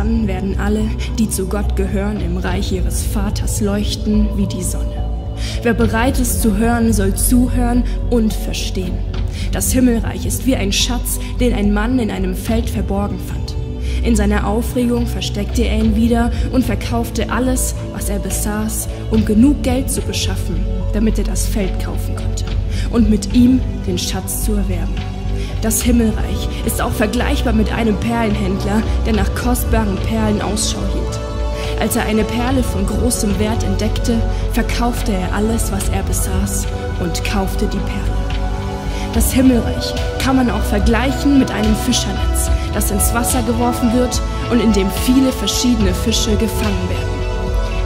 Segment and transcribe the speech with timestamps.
[0.00, 0.88] Dann werden alle,
[1.18, 5.10] die zu Gott gehören, im Reich ihres Vaters leuchten wie die Sonne.
[5.62, 8.94] Wer bereit ist zu hören, soll zuhören und verstehen.
[9.52, 13.54] Das Himmelreich ist wie ein Schatz, den ein Mann in einem Feld verborgen fand.
[14.02, 19.62] In seiner Aufregung versteckte er ihn wieder und verkaufte alles, was er besaß, um genug
[19.62, 20.64] Geld zu beschaffen,
[20.94, 22.46] damit er das Feld kaufen konnte
[22.90, 25.09] und mit ihm den Schatz zu erwerben.
[25.62, 31.20] Das Himmelreich ist auch vergleichbar mit einem Perlenhändler, der nach kostbaren Perlen Ausschau hielt.
[31.78, 34.16] Als er eine Perle von großem Wert entdeckte,
[34.52, 36.66] verkaufte er alles, was er besaß
[37.00, 38.20] und kaufte die Perle.
[39.12, 44.60] Das Himmelreich kann man auch vergleichen mit einem Fischernetz, das ins Wasser geworfen wird und
[44.60, 47.20] in dem viele verschiedene Fische gefangen werden.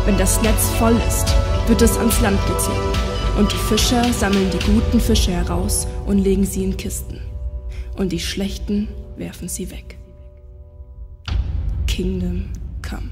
[0.07, 1.35] Wenn das Netz voll ist,
[1.67, 2.93] wird es ans Land gezogen
[3.37, 7.24] und die Fischer sammeln die guten Fische heraus und legen sie in Kisten
[7.97, 9.99] und die schlechten werfen sie weg.
[11.87, 12.51] Kingdom
[12.83, 13.11] come.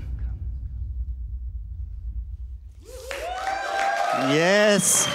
[4.31, 5.09] Yes.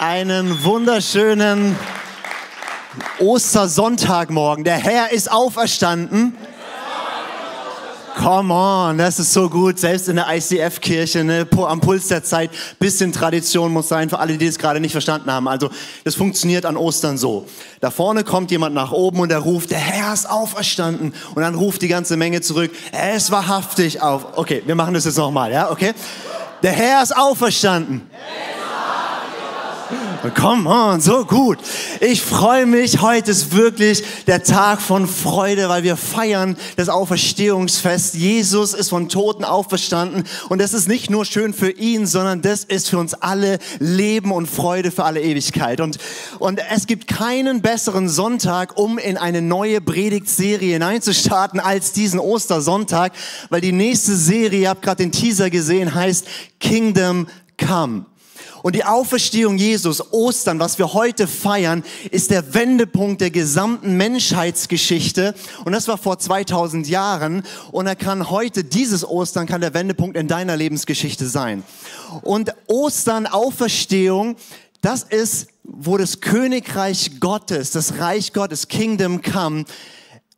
[0.00, 1.76] Einen wunderschönen
[3.18, 4.64] Ostersonntagmorgen.
[4.64, 6.36] Der Herr ist auferstanden.
[8.26, 9.78] Come on, das ist so gut.
[9.78, 14.36] Selbst in der ICF-Kirche, ne, am Puls der Zeit, bisschen Tradition muss sein für alle,
[14.36, 15.46] die es gerade nicht verstanden haben.
[15.46, 15.70] Also,
[16.02, 17.46] das funktioniert an Ostern so.
[17.80, 21.14] Da vorne kommt jemand nach oben und der ruft, der Herr ist auferstanden.
[21.36, 24.36] Und dann ruft die ganze Menge zurück, er ist wahrhaftig auf.
[24.36, 25.94] Okay, wir machen das jetzt nochmal, ja, okay?
[26.64, 28.10] Der Herr ist auferstanden.
[30.34, 31.58] Come on, so gut.
[32.00, 33.00] Ich freue mich.
[33.00, 38.14] Heute ist wirklich der Tag von Freude, weil wir feiern das Auferstehungsfest.
[38.14, 40.24] Jesus ist von Toten auferstanden.
[40.48, 44.32] Und das ist nicht nur schön für ihn, sondern das ist für uns alle Leben
[44.32, 45.80] und Freude für alle Ewigkeit.
[45.80, 45.98] Und,
[46.38, 53.12] und es gibt keinen besseren Sonntag, um in eine neue Predigtserie hineinzustarten, als diesen Ostersonntag,
[53.50, 56.26] weil die nächste Serie, ihr habt gerade den Teaser gesehen, heißt
[56.58, 57.26] Kingdom
[57.58, 58.06] Come.
[58.66, 65.36] Und die Auferstehung Jesus, Ostern, was wir heute feiern, ist der Wendepunkt der gesamten Menschheitsgeschichte.
[65.64, 67.44] Und das war vor 2000 Jahren.
[67.70, 71.62] Und er kann heute, dieses Ostern, kann der Wendepunkt in deiner Lebensgeschichte sein.
[72.22, 74.34] Und Ostern, Auferstehung,
[74.80, 79.64] das ist, wo das Königreich Gottes, das Reich Gottes, Kingdom Come,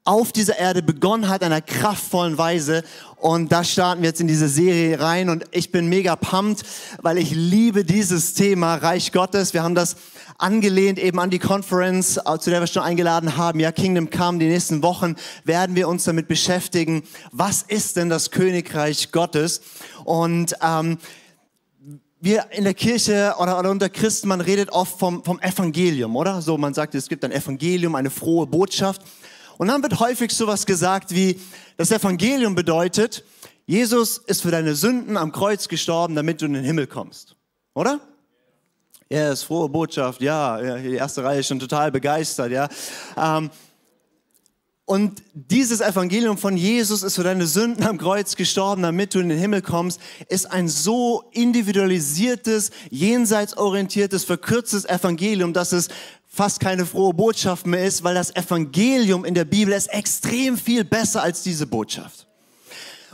[0.08, 2.82] auf dieser Erde begonnen hat, in einer kraftvollen Weise.
[3.20, 5.28] Und da starten wir jetzt in diese Serie rein.
[5.28, 6.64] Und ich bin mega pumped,
[7.02, 9.54] weil ich liebe dieses Thema Reich Gottes.
[9.54, 9.96] Wir haben das
[10.38, 13.58] angelehnt eben an die Conference, äh, zu der wir schon eingeladen haben.
[13.58, 14.38] Ja, Kingdom Come.
[14.38, 17.02] Die nächsten Wochen werden wir uns damit beschäftigen.
[17.32, 19.62] Was ist denn das Königreich Gottes?
[20.04, 20.98] Und ähm,
[22.20, 26.40] wir in der Kirche oder, oder unter Christen, man redet oft vom, vom Evangelium, oder?
[26.42, 29.02] So, man sagt, es gibt ein Evangelium, eine frohe Botschaft.
[29.58, 31.38] Und dann wird häufig sowas gesagt wie,
[31.76, 33.24] das Evangelium bedeutet,
[33.66, 37.36] Jesus ist für deine Sünden am Kreuz gestorben, damit du in den Himmel kommst.
[37.74, 38.00] Oder?
[39.10, 42.68] Ja, ist frohe Botschaft, ja, die erste Reihe ist schon total begeistert, ja.
[43.16, 43.50] Ähm,
[44.84, 49.28] und dieses Evangelium von Jesus ist für deine Sünden am Kreuz gestorben, damit du in
[49.28, 55.88] den Himmel kommst, ist ein so individualisiertes, jenseitsorientiertes, verkürztes Evangelium, dass es
[56.28, 60.84] fast keine frohe Botschaft mehr ist, weil das Evangelium in der Bibel ist extrem viel
[60.84, 62.28] besser als diese Botschaft.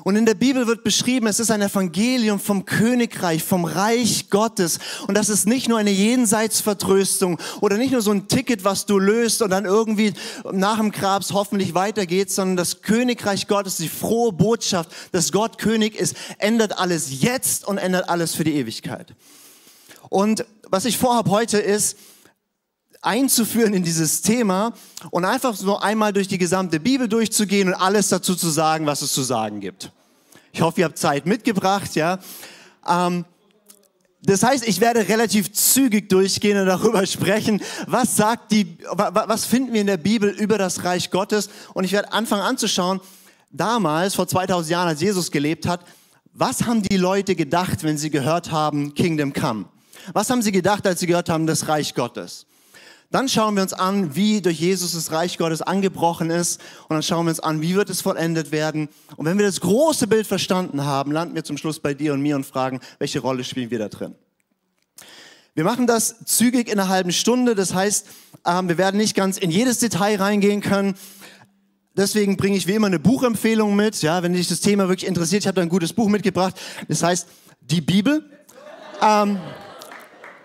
[0.05, 4.79] Und in der Bibel wird beschrieben, es ist ein Evangelium vom Königreich, vom Reich Gottes.
[5.07, 8.99] Und das ist nicht nur eine Jenseitsvertröstung oder nicht nur so ein Ticket, was du
[8.99, 10.13] löst und dann irgendwie
[10.53, 15.95] nach dem Grabs hoffentlich weitergeht, sondern das Königreich Gottes, die frohe Botschaft, dass Gott König
[15.95, 19.15] ist, ändert alles jetzt und ändert alles für die Ewigkeit.
[20.11, 21.97] Und was ich vorhabe heute ist,
[23.05, 24.73] einzuführen in dieses Thema
[25.11, 29.03] und einfach so einmal durch die gesamte Bibel durchzugehen und alles dazu zu sagen, was
[29.03, 29.91] es zu sagen gibt.
[30.53, 32.19] Ich hoffe, ihr habt Zeit mitgebracht, ja.
[32.89, 33.25] Ähm,
[34.23, 39.73] das heißt, ich werde relativ zügig durchgehen und darüber sprechen, was sagt die, was finden
[39.73, 41.51] wir in der Bibel über das Reich Gottes?
[41.75, 43.01] Und ich werde anfangen anzuschauen,
[43.51, 45.85] damals, vor 2000 Jahren, als Jesus gelebt hat,
[46.33, 49.67] was haben die Leute gedacht, wenn sie gehört haben, Kingdom Come?
[50.13, 52.47] Was haben sie gedacht, als sie gehört haben, das Reich Gottes?
[53.11, 56.61] Dann schauen wir uns an, wie durch Jesus das Reich Gottes angebrochen ist.
[56.89, 58.89] Und dann schauen wir uns an, wie wird es vollendet werden.
[59.17, 62.23] Und wenn wir das große Bild verstanden haben, landen wir zum Schluss bei dir und
[62.23, 64.15] mir und fragen, welche Rolle spielen wir da drin?
[65.55, 67.55] Wir machen das zügig in einer halben Stunde.
[67.55, 68.07] Das heißt,
[68.45, 70.95] ähm, wir werden nicht ganz in jedes Detail reingehen können.
[71.97, 74.03] Deswegen bringe ich wie immer eine Buchempfehlung mit.
[74.03, 76.61] Ja, wenn dich das Thema wirklich interessiert, ich habe da ein gutes Buch mitgebracht.
[76.89, 77.29] Das heißt,
[77.61, 78.29] die Bibel.
[79.01, 79.39] Ähm,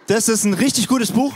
[0.06, 1.34] das ist ein richtig gutes Buch.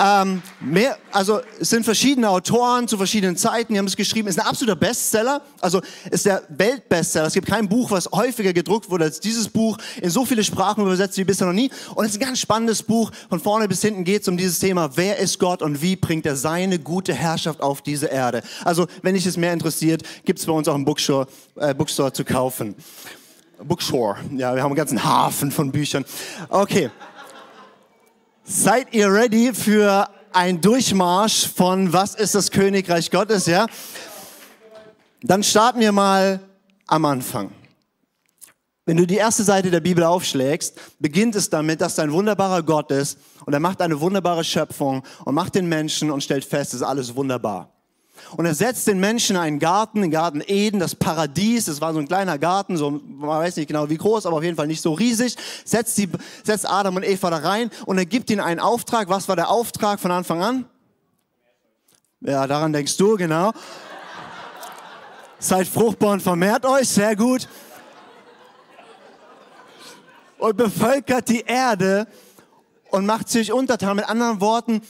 [0.00, 4.28] Ähm, mehr, also es sind verschiedene Autoren zu verschiedenen Zeiten, die haben es geschrieben.
[4.28, 5.80] Ist ein absoluter Bestseller, also
[6.10, 7.26] ist der Weltbestseller.
[7.26, 10.84] Es gibt kein Buch, was häufiger gedruckt wurde als dieses Buch, in so viele Sprachen
[10.84, 11.70] übersetzt wie bisher noch nie.
[11.96, 13.10] Und es ist ein ganz spannendes Buch.
[13.28, 16.26] Von vorne bis hinten geht es um dieses Thema, wer ist Gott und wie bringt
[16.26, 18.42] er seine gute Herrschaft auf diese Erde.
[18.64, 22.12] Also wenn dich es mehr interessiert, gibt es bei uns auch im Bookstore, äh, Bookstore
[22.12, 22.76] zu kaufen.
[23.64, 26.04] Bookshore, ja, wir haben einen ganzen Hafen von Büchern.
[26.48, 26.90] Okay.
[28.50, 33.66] Seid ihr ready für ein Durchmarsch von Was ist das Königreich Gottes, ja?
[35.20, 36.40] Dann starten wir mal
[36.86, 37.52] am Anfang.
[38.86, 42.62] Wenn du die erste Seite der Bibel aufschlägst, beginnt es damit, dass da ein wunderbarer
[42.62, 46.72] Gott ist und er macht eine wunderbare Schöpfung und macht den Menschen und stellt fest,
[46.72, 47.77] es ist alles wunderbar.
[48.36, 51.66] Und er setzt den Menschen einen Garten, den Garten Eden, das Paradies.
[51.66, 54.42] Das war so ein kleiner Garten, so, man weiß nicht genau wie groß, aber auf
[54.42, 55.36] jeden Fall nicht so riesig.
[55.64, 56.08] Setzt, die,
[56.44, 59.08] setzt Adam und Eva da rein und er gibt ihnen einen Auftrag.
[59.08, 60.64] Was war der Auftrag von Anfang an?
[62.20, 63.52] Ja, daran denkst du, genau.
[65.38, 67.48] Seid fruchtbar und vermehrt euch, sehr gut.
[70.38, 72.08] Und bevölkert die Erde
[72.90, 73.96] und macht sich untertan.
[73.96, 74.82] Mit anderen Worten,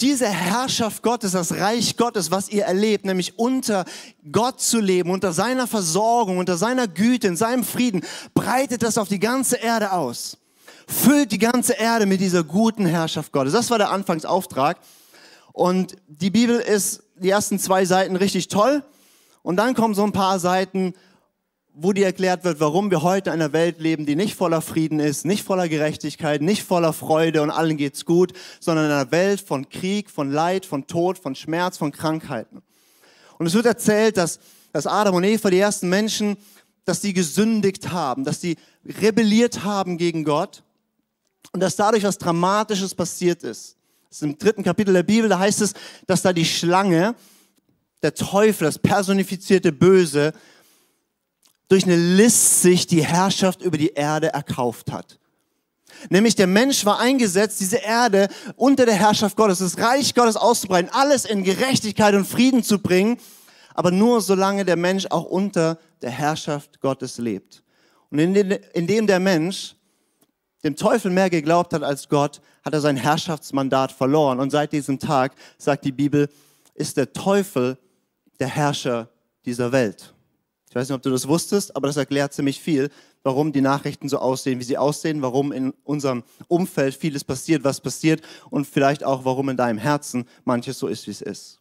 [0.00, 3.84] diese Herrschaft Gottes, das Reich Gottes, was ihr erlebt, nämlich unter
[4.30, 8.02] Gott zu leben, unter seiner Versorgung, unter seiner Güte, in seinem Frieden,
[8.34, 10.36] breitet das auf die ganze Erde aus.
[10.86, 13.52] Füllt die ganze Erde mit dieser guten Herrschaft Gottes.
[13.52, 14.78] Das war der Anfangsauftrag.
[15.52, 18.82] Und die Bibel ist die ersten zwei Seiten richtig toll.
[19.42, 20.94] Und dann kommen so ein paar Seiten,
[21.76, 25.00] wo dir erklärt wird, warum wir heute in einer Welt leben, die nicht voller Frieden
[25.00, 29.40] ist, nicht voller Gerechtigkeit, nicht voller Freude und allen geht's gut, sondern in einer Welt
[29.40, 32.62] von Krieg, von Leid, von Tod, von Schmerz, von Krankheiten.
[33.38, 34.38] Und es wird erzählt, dass,
[34.72, 36.36] dass Adam und Eva, die ersten Menschen,
[36.84, 38.56] dass die gesündigt haben, dass die
[39.00, 40.62] rebelliert haben gegen Gott
[41.52, 43.76] und dass dadurch was Dramatisches passiert ist.
[44.08, 45.72] Das ist im dritten Kapitel der Bibel, da heißt es,
[46.06, 47.16] dass da die Schlange,
[48.04, 50.34] der Teufel, das personifizierte Böse,
[51.68, 55.18] durch eine List sich die Herrschaft über die Erde erkauft hat.
[56.10, 60.90] Nämlich der Mensch war eingesetzt, diese Erde unter der Herrschaft Gottes, das Reich Gottes auszubreiten,
[60.92, 63.18] alles in Gerechtigkeit und Frieden zu bringen,
[63.74, 67.62] aber nur solange der Mensch auch unter der Herrschaft Gottes lebt.
[68.10, 69.76] Und indem der Mensch
[70.62, 74.40] dem Teufel mehr geglaubt hat als Gott, hat er sein Herrschaftsmandat verloren.
[74.40, 76.28] Und seit diesem Tag, sagt die Bibel,
[76.74, 77.78] ist der Teufel
[78.40, 79.08] der Herrscher
[79.44, 80.13] dieser Welt.
[80.74, 82.90] Ich weiß nicht, ob du das wusstest, aber das erklärt ziemlich viel,
[83.22, 87.80] warum die Nachrichten so aussehen, wie sie aussehen, warum in unserem Umfeld vieles passiert, was
[87.80, 91.60] passiert und vielleicht auch, warum in deinem Herzen manches so ist, wie es ist.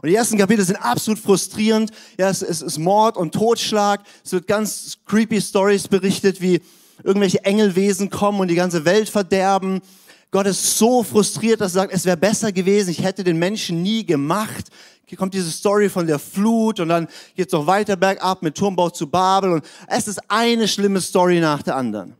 [0.00, 1.90] Und die ersten Kapitel sind absolut frustrierend.
[2.18, 4.00] Ja, es, es ist Mord und Totschlag.
[4.24, 6.62] Es wird ganz creepy Stories berichtet, wie
[7.04, 9.82] irgendwelche Engelwesen kommen und die ganze Welt verderben.
[10.30, 13.82] Gott ist so frustriert, dass er sagt, es wäre besser gewesen, ich hätte den Menschen
[13.82, 14.68] nie gemacht.
[15.06, 18.54] Hier kommt diese Story von der Flut und dann geht es noch weiter bergab mit
[18.54, 22.14] Turmbau zu Babel und es ist eine schlimme Story nach der anderen.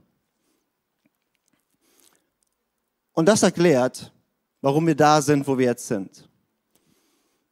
[3.13, 4.11] Und das erklärt,
[4.63, 6.29] warum wir da sind, wo wir jetzt sind.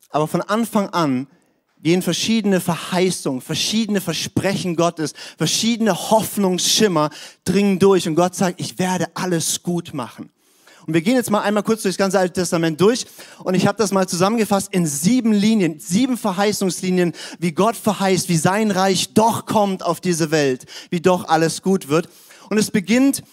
[0.08, 1.26] Aber von Anfang an
[1.82, 7.10] gehen verschiedene Verheißungen, verschiedene Versprechen Gottes, verschiedene Hoffnungsschimmer
[7.44, 10.30] dringen durch und Gott sagt, ich werde alles gut machen.
[10.86, 13.06] Und wir gehen jetzt mal einmal kurz durchs ganze Alte Testament durch.
[13.42, 18.36] Und ich habe das mal zusammengefasst in sieben Linien, sieben Verheißungslinien, wie Gott verheißt, wie
[18.36, 22.08] sein Reich doch kommt auf diese Welt, wie doch alles gut wird.
[22.50, 23.24] Und es beginnt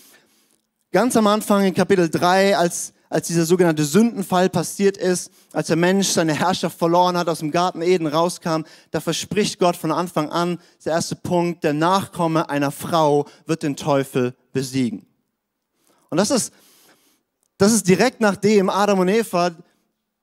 [0.91, 5.75] ganz am Anfang in Kapitel 3, als, als dieser sogenannte Sündenfall passiert ist, als der
[5.75, 10.31] Mensch seine Herrschaft verloren hat, aus dem Garten Eden rauskam, da verspricht Gott von Anfang
[10.31, 15.05] an, der erste Punkt, der Nachkomme einer Frau wird den Teufel besiegen.
[16.09, 16.51] Und das ist
[17.63, 19.51] das ist direkt nachdem Adam und Eva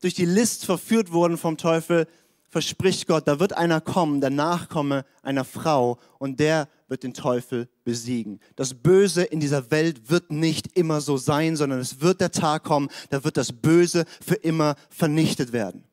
[0.02, 2.06] durch die List verführt wurden vom Teufel,
[2.50, 7.70] verspricht Gott, da wird einer kommen, der Nachkomme einer Frau und der wird den Teufel
[7.82, 8.40] besiegen.
[8.56, 12.62] Das Böse in dieser Welt wird nicht immer so sein, sondern es wird der Tag
[12.64, 15.84] kommen, da wird das Böse für immer vernichtet werden.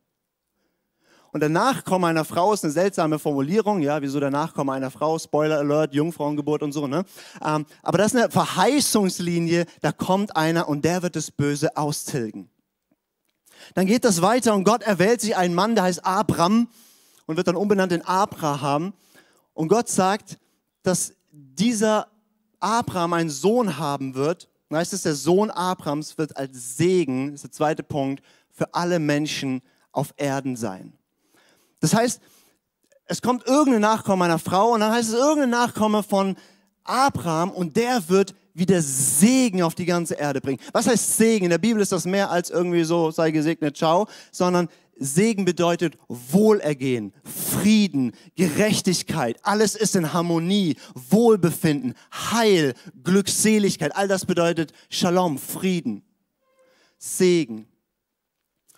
[1.38, 5.20] Und der Nachkomme einer Frau ist eine seltsame Formulierung, ja, wieso der Nachkomme einer Frau,
[5.20, 7.06] Spoiler Alert, Jungfrauengeburt und so, ne?
[7.46, 12.50] Ähm, aber das ist eine Verheißungslinie, da kommt einer und der wird das Böse austilgen.
[13.76, 16.70] Dann geht das weiter und Gott erwählt sich einen Mann, der heißt Abram
[17.28, 18.94] und wird dann umbenannt in Abraham.
[19.54, 20.40] Und Gott sagt,
[20.82, 22.08] dass dieser
[22.60, 24.50] Abraham einen Sohn haben wird.
[24.70, 28.74] Und heißt es, der Sohn Abrams wird als Segen, das ist der zweite Punkt, für
[28.74, 30.98] alle Menschen auf Erden sein.
[31.80, 32.22] Das heißt,
[33.06, 36.36] es kommt irgendein Nachkomme einer Frau und dann heißt es irgendein Nachkomme von
[36.84, 40.60] Abraham und der wird wieder Segen auf die ganze Erde bringen.
[40.74, 41.46] Was heißt Segen?
[41.46, 44.68] In der Bibel ist das mehr als irgendwie so, sei gesegnet, ciao, sondern
[45.00, 49.38] Segen bedeutet Wohlergehen, Frieden, Gerechtigkeit.
[49.44, 53.96] Alles ist in Harmonie, Wohlbefinden, Heil, Glückseligkeit.
[53.96, 56.04] All das bedeutet Shalom, Frieden,
[56.98, 57.68] Segen.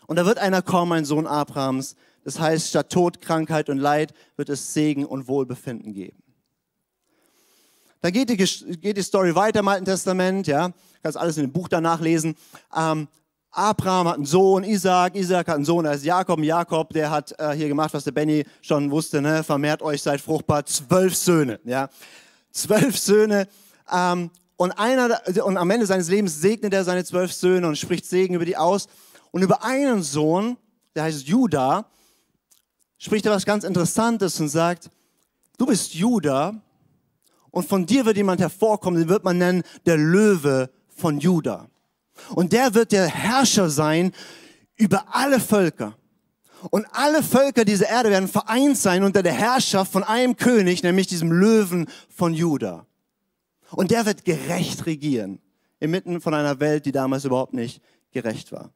[0.07, 1.95] Und da wird einer kommen, ein Sohn Abrahams.
[2.23, 6.21] Das heißt, statt Tod, Krankheit und Leid wird es Segen und Wohlbefinden geben.
[8.01, 10.71] Dann geht die, geht die Story weiter im Alten Testament, ja.
[11.03, 12.35] Kannst alles in dem Buch danach lesen.
[12.75, 13.07] Ähm,
[13.51, 16.39] Abraham hat einen Sohn, Isaac, Isaac hat einen Sohn, der ist Jakob.
[16.39, 19.43] Jakob, der hat äh, hier gemacht, was der Benny schon wusste, ne?
[19.43, 20.65] vermehrt euch, seid fruchtbar.
[20.65, 21.89] Zwölf Söhne, ja.
[22.51, 23.47] Zwölf Söhne.
[23.91, 28.05] Ähm, und, einer, und am Ende seines Lebens segnet er seine zwölf Söhne und spricht
[28.05, 28.87] Segen über die aus.
[29.31, 30.57] Und über einen Sohn,
[30.95, 31.85] der heißt Judah,
[32.99, 34.91] spricht er was ganz Interessantes und sagt,
[35.57, 36.53] du bist Judah
[37.49, 41.67] und von dir wird jemand hervorkommen, den wird man nennen der Löwe von Judah.
[42.35, 44.11] Und der wird der Herrscher sein
[44.75, 45.95] über alle Völker.
[46.69, 51.07] Und alle Völker dieser Erde werden vereint sein unter der Herrschaft von einem König, nämlich
[51.07, 52.85] diesem Löwen von Juda.
[53.71, 55.39] Und der wird gerecht regieren,
[55.79, 58.73] inmitten von einer Welt, die damals überhaupt nicht gerecht war.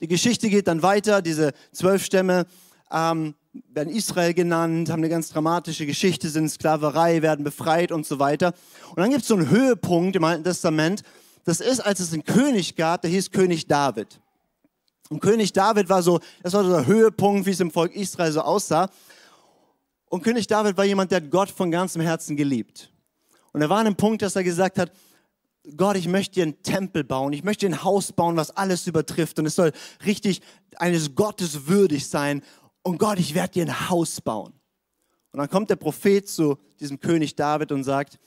[0.00, 2.46] Die Geschichte geht dann weiter, diese zwölf Stämme
[2.90, 3.34] ähm,
[3.72, 8.52] werden Israel genannt, haben eine ganz dramatische Geschichte, sind Sklaverei, werden befreit und so weiter.
[8.90, 11.02] Und dann gibt es so einen Höhepunkt im Alten Testament,
[11.44, 14.20] das ist, als es einen König gab, der hieß König David.
[15.08, 18.32] Und König David war so, das war so der Höhepunkt, wie es im Volk Israel
[18.32, 18.90] so aussah.
[20.10, 22.90] Und König David war jemand, der Gott von ganzem Herzen geliebt.
[23.52, 24.92] Und er war an einem Punkt, dass er gesagt hat,
[25.76, 28.86] Gott, ich möchte dir einen Tempel bauen, ich möchte dir ein Haus bauen, was alles
[28.86, 29.72] übertrifft und es soll
[30.04, 30.40] richtig
[30.76, 32.42] eines Gottes würdig sein.
[32.88, 34.54] Und Gott, ich werde dir ein Haus bauen.
[35.32, 38.18] Und dann kommt der Prophet zu diesem König David und sagt,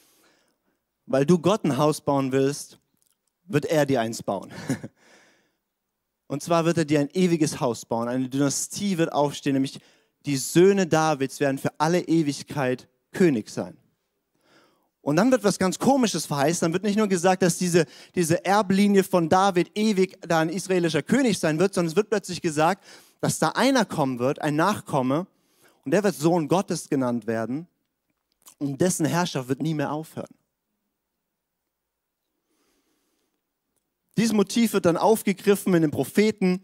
[1.08, 2.78] weil du Gott ein Haus bauen willst,
[3.46, 4.52] wird er dir eins bauen.
[6.28, 8.08] Und zwar wird er dir ein ewiges Haus bauen.
[8.08, 9.80] Eine Dynastie wird aufstehen, nämlich
[10.28, 13.76] die Söhne Davids werden für alle Ewigkeit König sein.
[15.02, 16.68] Und dann wird was ganz Komisches verheißen.
[16.68, 21.02] Dann wird nicht nur gesagt, dass diese, diese Erblinie von David ewig da ein israelischer
[21.02, 22.86] König sein wird, sondern es wird plötzlich gesagt,
[23.22, 25.28] dass da einer kommen wird, ein Nachkomme,
[25.86, 27.68] und der wird Sohn Gottes genannt werden,
[28.58, 30.36] und dessen Herrschaft wird nie mehr aufhören.
[34.18, 36.64] Dieses Motiv wird dann aufgegriffen in den Propheten.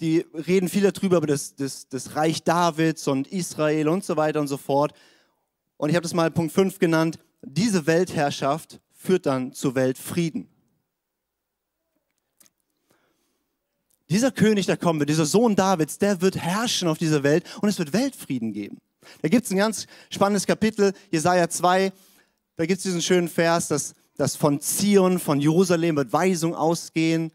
[0.00, 4.40] Die reden viel darüber, über das, das, das Reich Davids und Israel und so weiter
[4.40, 4.92] und so fort.
[5.76, 7.18] Und ich habe das mal Punkt 5 genannt.
[7.42, 10.48] Diese Weltherrschaft führt dann zu Weltfrieden.
[14.10, 17.68] Dieser König, der kommen wird, dieser Sohn Davids, der wird herrschen auf dieser Welt und
[17.68, 18.78] es wird Weltfrieden geben.
[19.22, 21.92] Da gibt es ein ganz spannendes Kapitel, Jesaja 2.
[22.56, 27.32] Da gibt es diesen schönen Vers, dass dass von Zion, von Jerusalem wird Weisung ausgehen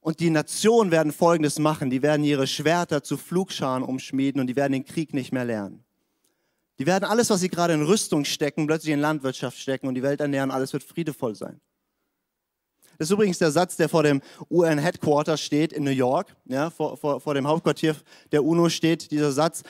[0.00, 1.90] und die Nationen werden Folgendes machen.
[1.90, 5.82] Die werden ihre Schwerter zu Flugscharen umschmieden und die werden den Krieg nicht mehr lernen.
[6.78, 10.02] Die werden alles, was sie gerade in Rüstung stecken, plötzlich in Landwirtschaft stecken und die
[10.04, 10.52] Welt ernähren.
[10.52, 11.60] Alles wird friedevoll sein.
[12.98, 14.20] Das ist übrigens der Satz, der vor dem
[14.50, 16.34] UN-Headquarter steht in New York.
[16.46, 17.96] Ja, vor, vor, vor dem Hauptquartier
[18.30, 19.62] der UNO steht dieser Satz,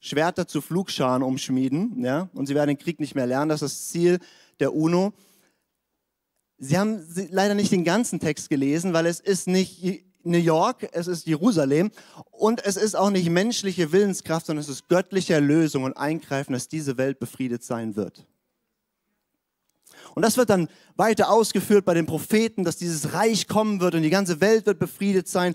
[0.00, 2.02] Schwerter zu Flugscharen umschmieden.
[2.02, 3.50] Ja, und sie werden den Krieg nicht mehr lernen.
[3.50, 4.18] Das ist das Ziel
[4.58, 5.12] der UNO.
[6.58, 11.08] Sie haben leider nicht den ganzen Text gelesen, weil es ist nicht New York, es
[11.08, 11.90] ist Jerusalem
[12.30, 16.68] und es ist auch nicht menschliche Willenskraft, sondern es ist göttliche Erlösung und Eingreifen, dass
[16.68, 18.26] diese Welt befriedet sein wird.
[20.14, 24.02] Und das wird dann weiter ausgeführt bei den Propheten, dass dieses Reich kommen wird und
[24.02, 25.54] die ganze Welt wird befriedet sein.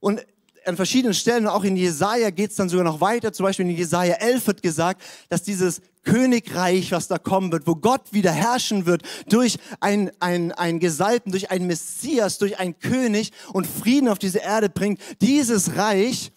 [0.00, 0.24] Und
[0.66, 3.32] an verschiedenen Stellen, auch in Jesaja geht es dann sogar noch weiter.
[3.32, 7.74] Zum Beispiel in Jesaja 11 wird gesagt, dass dieses Königreich, was da kommen wird, wo
[7.74, 13.32] Gott wieder herrschen wird, durch ein, ein, ein Gesalten, durch einen Messias, durch einen König
[13.52, 15.00] und Frieden auf diese Erde bringt.
[15.20, 16.32] Dieses Reich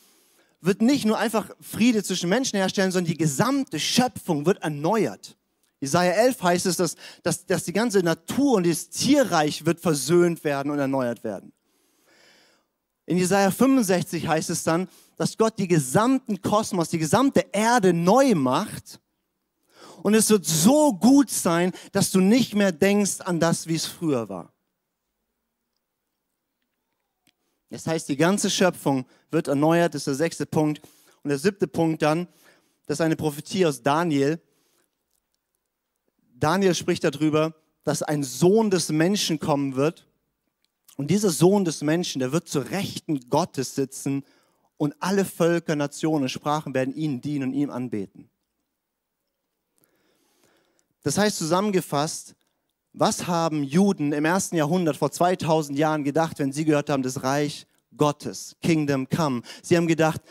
[0.62, 5.38] wird nicht nur einfach Friede zwischen Menschen herstellen, sondern die gesamte Schöpfung wird erneuert.
[5.84, 10.46] Jesaja 11 heißt es, dass, dass, dass die ganze Natur und das Tierreich wird versöhnt
[10.46, 11.52] werden und erneuert werden.
[13.06, 14.88] In Jesaja 65 heißt es dann,
[15.18, 19.02] dass Gott die gesamten Kosmos, die gesamte Erde neu macht.
[20.04, 23.86] Und es wird so gut sein, dass du nicht mehr denkst an das, wie es
[23.86, 24.54] früher war.
[27.70, 30.82] Das heißt, die ganze Schöpfung wird erneuert, das ist der sechste Punkt.
[31.24, 32.30] Und der siebte Punkt dann,
[32.86, 34.42] das ist eine Prophetie aus Daniel.
[36.44, 40.06] Daniel spricht darüber, dass ein Sohn des Menschen kommen wird
[40.98, 44.26] und dieser Sohn des Menschen, der wird zur Rechten Gottes sitzen
[44.76, 48.30] und alle Völker, Nationen, Sprachen werden ihnen dienen und ihm anbeten.
[51.04, 52.36] Das heißt zusammengefasst,
[52.92, 57.24] was haben Juden im ersten Jahrhundert vor 2000 Jahren gedacht, wenn sie gehört haben, das
[57.24, 59.44] Reich Gottes, Kingdom Come?
[59.62, 60.22] Sie haben gedacht,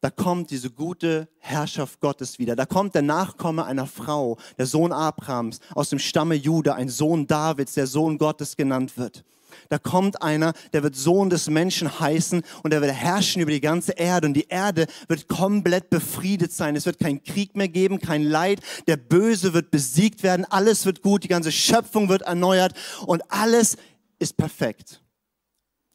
[0.00, 2.54] da kommt diese gute Herrschaft Gottes wieder.
[2.54, 7.26] Da kommt der Nachkomme einer Frau, der Sohn Abrahams aus dem Stamme Juda, ein Sohn
[7.26, 9.24] Davids, der Sohn Gottes genannt wird.
[9.70, 13.60] Da kommt einer, der wird Sohn des Menschen heißen und er wird herrschen über die
[13.60, 16.76] ganze Erde und die Erde wird komplett befriedet sein.
[16.76, 18.60] Es wird keinen Krieg mehr geben, kein Leid.
[18.86, 20.44] Der Böse wird besiegt werden.
[20.44, 21.24] Alles wird gut.
[21.24, 22.74] Die ganze Schöpfung wird erneuert
[23.06, 23.76] und alles
[24.18, 25.02] ist perfekt.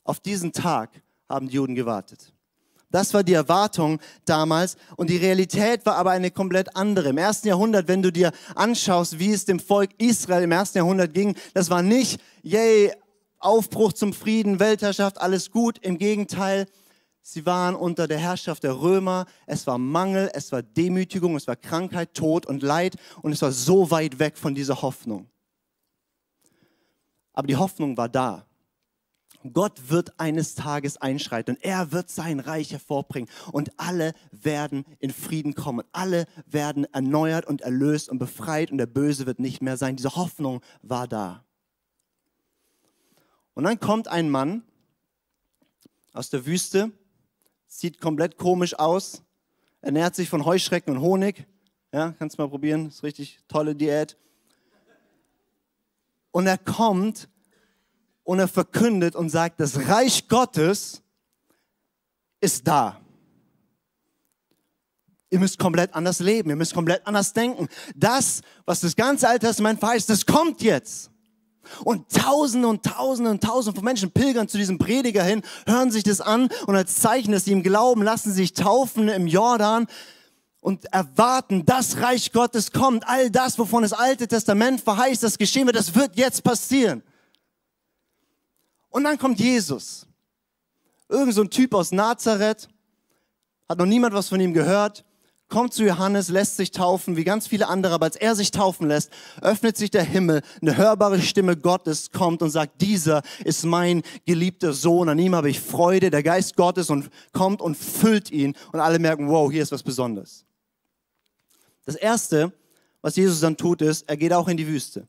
[0.03, 2.33] Auf diesen Tag haben die Juden gewartet.
[2.93, 7.09] Das war die Erwartung damals und die Realität war aber eine komplett andere.
[7.09, 11.11] Im ersten Jahrhundert, wenn du dir anschaust, wie es dem Volk Israel im ersten Jahrhundert
[11.11, 12.93] ging, das war nicht, yay,
[13.39, 15.79] Aufbruch zum Frieden, Weltherrschaft, alles gut.
[15.79, 16.67] Im Gegenteil,
[17.23, 19.25] sie waren unter der Herrschaft der Römer.
[19.47, 23.51] Es war Mangel, es war Demütigung, es war Krankheit, Tod und Leid und es war
[23.51, 25.27] so weit weg von dieser Hoffnung.
[27.33, 28.45] Aber die Hoffnung war da.
[29.51, 35.11] Gott wird eines Tages einschreiten und er wird sein Reich hervorbringen und alle werden in
[35.11, 35.85] Frieden kommen.
[35.91, 39.95] Alle werden erneuert und erlöst und befreit und der Böse wird nicht mehr sein.
[39.95, 41.43] Diese Hoffnung war da.
[43.53, 44.63] Und dann kommt ein Mann
[46.13, 46.91] aus der Wüste,
[47.67, 49.23] sieht komplett komisch aus,
[49.81, 51.45] ernährt sich von Heuschrecken und Honig.
[51.91, 54.17] Ja, kannst du mal probieren, ist richtig tolle Diät.
[56.31, 57.29] Und er kommt
[58.23, 61.01] und er verkündet und sagt, das Reich Gottes
[62.39, 62.99] ist da.
[65.29, 67.67] Ihr müsst komplett anders leben, ihr müsst komplett anders denken.
[67.95, 71.09] Das, was das ganze Alte Testament verheißt, das kommt jetzt.
[71.83, 76.03] Und Tausende und Tausende und Tausende von Menschen pilgern zu diesem Prediger hin, hören sich
[76.03, 79.87] das an und als Zeichen, dass sie ihm glauben, lassen sich taufen im Jordan
[80.59, 83.07] und erwarten, das Reich Gottes kommt.
[83.07, 87.01] All das, wovon das Alte Testament verheißt, das geschehen wird, das wird jetzt passieren.
[88.93, 90.05] Und dann kommt Jesus.
[91.09, 92.69] Irgend so ein Typ aus Nazareth,
[93.67, 95.03] hat noch niemand was von ihm gehört,
[95.49, 98.87] kommt zu Johannes, lässt sich taufen, wie ganz viele andere, aber als er sich taufen
[98.87, 99.09] lässt,
[99.41, 104.73] öffnet sich der Himmel, eine hörbare Stimme Gottes kommt und sagt, dieser ist mein geliebter
[104.73, 108.55] Sohn, an ihm habe ich Freude, der Geist Gottes und kommt und füllt ihn.
[108.73, 110.45] Und alle merken, wow, hier ist was Besonderes.
[111.85, 112.53] Das erste,
[113.01, 115.07] was Jesus dann tut, ist, er geht auch in die Wüste.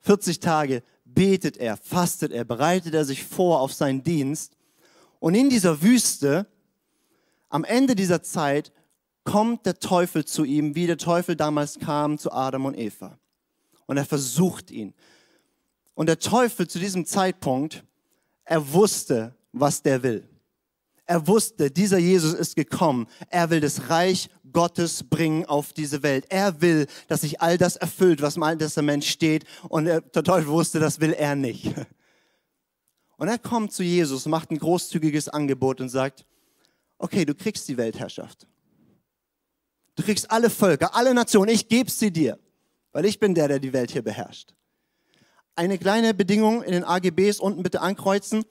[0.00, 0.82] 40 Tage
[1.14, 4.56] betet er, fastet er, bereitet er sich vor auf seinen Dienst.
[5.20, 6.46] Und in dieser Wüste,
[7.48, 8.72] am Ende dieser Zeit,
[9.24, 13.18] kommt der Teufel zu ihm, wie der Teufel damals kam zu Adam und Eva.
[13.86, 14.94] Und er versucht ihn.
[15.94, 17.84] Und der Teufel zu diesem Zeitpunkt,
[18.44, 20.28] er wusste, was der will.
[21.06, 23.06] Er wusste, dieser Jesus ist gekommen.
[23.28, 26.24] Er will das Reich Gottes bringen auf diese Welt.
[26.30, 29.44] Er will, dass sich all das erfüllt, was im Alten Testament steht.
[29.68, 31.74] Und der Teufel wusste, das will er nicht.
[33.18, 36.26] Und er kommt zu Jesus, macht ein großzügiges Angebot und sagt,
[36.96, 38.46] okay, du kriegst die Weltherrschaft.
[39.94, 42.38] Du kriegst alle Völker, alle Nationen, ich gebe sie dir,
[42.92, 44.54] weil ich bin der, der die Welt hier beherrscht.
[45.54, 48.44] Eine kleine Bedingung in den AGBs unten bitte ankreuzen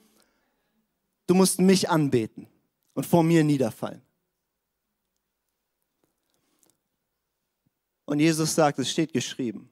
[1.27, 2.47] du musst mich anbeten
[2.93, 4.01] und vor mir niederfallen.
[8.05, 9.69] Und Jesus sagt, es steht geschrieben.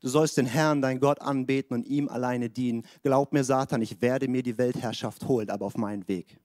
[0.00, 2.84] Du sollst den Herrn, dein Gott, anbeten und ihm alleine dienen.
[3.02, 6.38] Glaub mir, Satan, ich werde mir die Weltherrschaft holen, aber auf meinen Weg.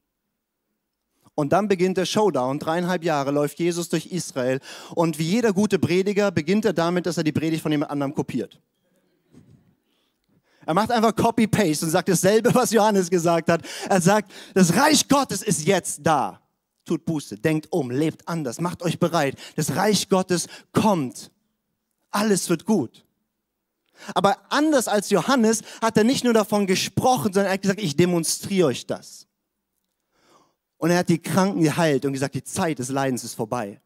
[1.35, 2.59] Und dann beginnt der Showdown.
[2.59, 4.59] Dreieinhalb Jahre läuft Jesus durch Israel.
[4.93, 8.13] Und wie jeder gute Prediger beginnt er damit, dass er die Predigt von jemand anderem
[8.13, 8.59] kopiert.
[10.65, 13.61] Er macht einfach Copy-Paste und sagt dasselbe, was Johannes gesagt hat.
[13.87, 16.41] Er sagt, das Reich Gottes ist jetzt da.
[16.85, 19.37] Tut Buße, denkt um, lebt anders, macht euch bereit.
[19.55, 21.31] Das Reich Gottes kommt.
[22.11, 23.05] Alles wird gut.
[24.13, 27.95] Aber anders als Johannes hat er nicht nur davon gesprochen, sondern er hat gesagt, ich
[27.95, 29.27] demonstriere euch das.
[30.77, 33.81] Und er hat die Kranken geheilt und gesagt, die Zeit des Leidens ist vorbei.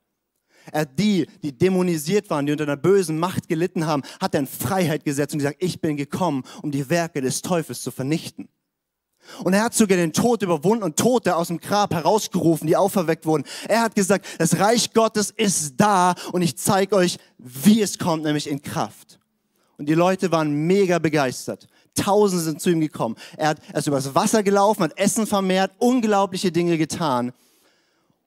[0.72, 4.42] Er hat die, die dämonisiert waren, die unter einer bösen Macht gelitten haben, hat er
[4.42, 8.50] in Freiheit gesetzt und gesagt, ich bin gekommen, um die Werke des Teufels zu vernichten.
[9.44, 13.26] Und er hat sogar den Tod überwunden und Tote aus dem Grab herausgerufen, die auferweckt
[13.26, 13.44] wurden.
[13.68, 18.24] Er hat gesagt, das Reich Gottes ist da und ich zeige euch, wie es kommt,
[18.24, 19.20] nämlich in Kraft.
[19.78, 21.68] Und die Leute waren mega begeistert.
[21.96, 23.16] Tausende sind zu ihm gekommen.
[23.38, 27.32] Er, hat, er ist übers Wasser gelaufen, hat Essen vermehrt, unglaubliche Dinge getan.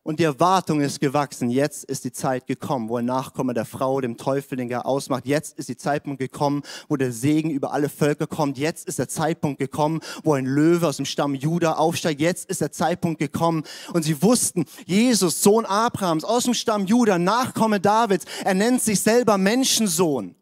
[0.05, 1.49] Und die Erwartung ist gewachsen.
[1.49, 5.27] Jetzt ist die Zeit gekommen, wo ein Nachkomme der Frau dem Teufel den Gar ausmacht.
[5.27, 8.59] Jetzt ist die Zeitpunkt gekommen, wo der Segen über alle Völker kommt.
[8.59, 12.21] Jetzt ist der Zeitpunkt gekommen, wo ein Löwe aus dem Stamm Juda aufsteigt.
[12.21, 13.63] Jetzt ist der Zeitpunkt gekommen.
[13.93, 19.01] Und sie wussten, Jesus, Sohn Abrahams, aus dem Stamm Juda, Nachkomme Davids, er nennt sich
[19.01, 20.35] selber Menschensohn.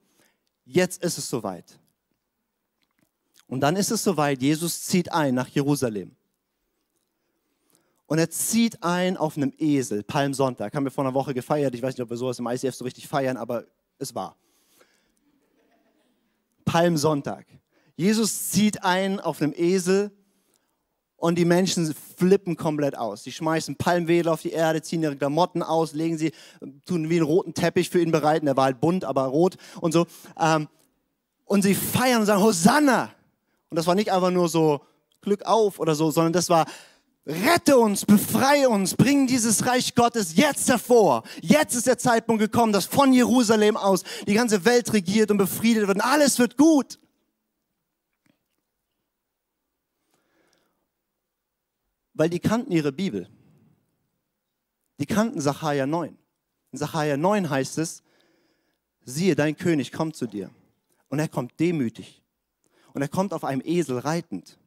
[0.64, 1.78] Jetzt ist es soweit.
[3.46, 6.16] Und dann ist es soweit, Jesus zieht ein nach Jerusalem.
[8.10, 10.74] Und er zieht ein auf einem Esel, Palmsonntag.
[10.74, 11.76] Haben wir vor einer Woche gefeiert.
[11.76, 13.66] Ich weiß nicht, ob wir sowas im ICF so richtig feiern, aber
[14.00, 14.36] es war.
[16.64, 17.46] Palmsonntag.
[17.94, 20.10] Jesus zieht ein auf einem Esel
[21.18, 23.22] und die Menschen flippen komplett aus.
[23.22, 26.32] Sie schmeißen Palmwedel auf die Erde, ziehen ihre Klamotten aus, legen sie,
[26.86, 28.46] tun wie einen roten Teppich für ihn bereiten.
[28.46, 30.06] Der war halt bunt, aber rot und so.
[30.36, 30.66] Ähm,
[31.44, 33.14] und sie feiern und sagen Hosanna.
[33.68, 34.80] Und das war nicht einfach nur so
[35.20, 36.66] Glück auf oder so, sondern das war
[37.26, 41.22] Rette uns, befreie uns, bring dieses Reich Gottes jetzt hervor.
[41.42, 45.86] Jetzt ist der Zeitpunkt gekommen, dass von Jerusalem aus die ganze Welt regiert und befriedet
[45.86, 46.98] wird und alles wird gut.
[52.14, 53.28] Weil die kannten ihre Bibel.
[54.98, 56.16] Die kannten Sacharja 9.
[56.72, 58.02] In Sacharja 9 heißt es,
[59.04, 60.50] siehe, dein König kommt zu dir.
[61.08, 62.22] Und er kommt demütig.
[62.92, 64.59] Und er kommt auf einem Esel reitend.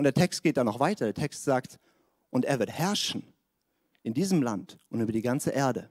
[0.00, 1.04] Und der Text geht dann noch weiter.
[1.04, 1.78] Der Text sagt,
[2.30, 3.22] und er wird herrschen
[4.02, 5.90] in diesem Land und über die ganze Erde.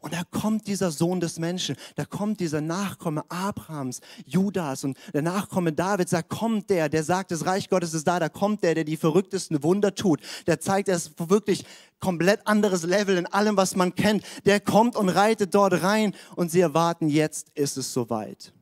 [0.00, 5.20] Und da kommt dieser Sohn des Menschen, da kommt dieser Nachkomme Abrahams, Judas und der
[5.20, 8.74] Nachkomme Davids, da kommt der, der sagt, das Reich Gottes ist da, da kommt der,
[8.74, 11.66] der die verrücktesten Wunder tut, der zeigt, ist wirklich
[12.00, 14.24] komplett anderes Level in allem, was man kennt.
[14.46, 18.54] Der kommt und reitet dort rein und sie erwarten, jetzt ist es soweit.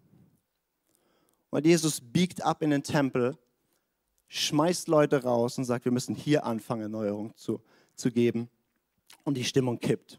[1.50, 3.38] Und Jesus biegt ab in den Tempel
[4.33, 7.61] schmeißt Leute raus und sagt, wir müssen hier anfangen, Erneuerung zu,
[7.95, 8.49] zu geben.
[9.25, 10.18] Und die Stimmung kippt.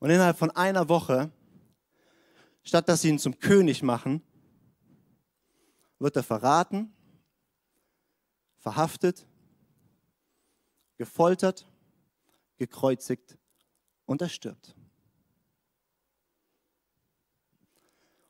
[0.00, 1.30] Und innerhalb von einer Woche,
[2.64, 4.20] statt dass sie ihn zum König machen,
[6.00, 6.92] wird er verraten,
[8.58, 9.24] verhaftet,
[10.96, 11.68] gefoltert,
[12.56, 13.38] gekreuzigt
[14.06, 14.74] und er stirbt.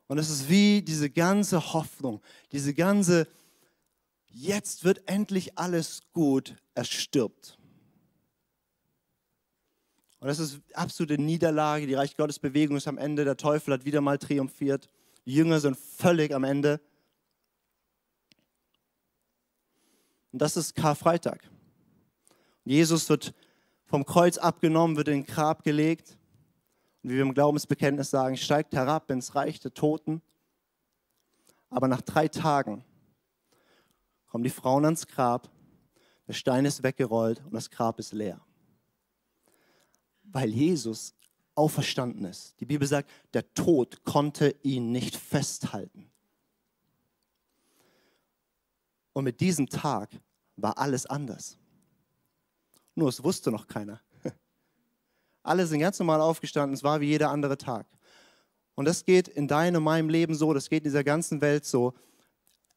[0.09, 2.21] Und es ist wie diese ganze Hoffnung,
[2.53, 3.27] diese ganze
[4.33, 7.59] jetzt wird endlich alles gut, er stirbt.
[10.21, 11.87] Und das ist absolute Niederlage.
[11.87, 13.25] Die Reich Gottes Bewegung ist am Ende.
[13.25, 14.88] Der Teufel hat wieder mal triumphiert.
[15.27, 16.81] Die Jünger sind völlig am Ende.
[20.31, 21.51] Und das ist Karfreitag.
[22.64, 23.35] Jesus wird
[23.85, 26.16] vom Kreuz abgenommen, wird in den Grab gelegt.
[27.03, 30.23] Und wie wir im Glaubensbekenntnis sagen, steigt herab ins Reich der Toten.
[31.68, 32.85] Aber nach drei Tagen
[34.33, 35.51] kommen die Frauen ans Grab,
[36.27, 38.40] der Stein ist weggerollt und das Grab ist leer.
[40.23, 41.14] Weil Jesus
[41.55, 42.59] auferstanden ist.
[42.59, 46.11] Die Bibel sagt, der Tod konnte ihn nicht festhalten.
[49.12, 50.18] Und mit diesem Tag
[50.57, 51.59] war alles anders.
[52.95, 54.01] Nur es wusste noch keiner.
[55.42, 57.87] Alle sind ganz normal aufgestanden, es war wie jeder andere Tag.
[58.77, 61.66] Und das geht in deinem und meinem Leben so, das geht in dieser ganzen Welt
[61.66, 61.92] so.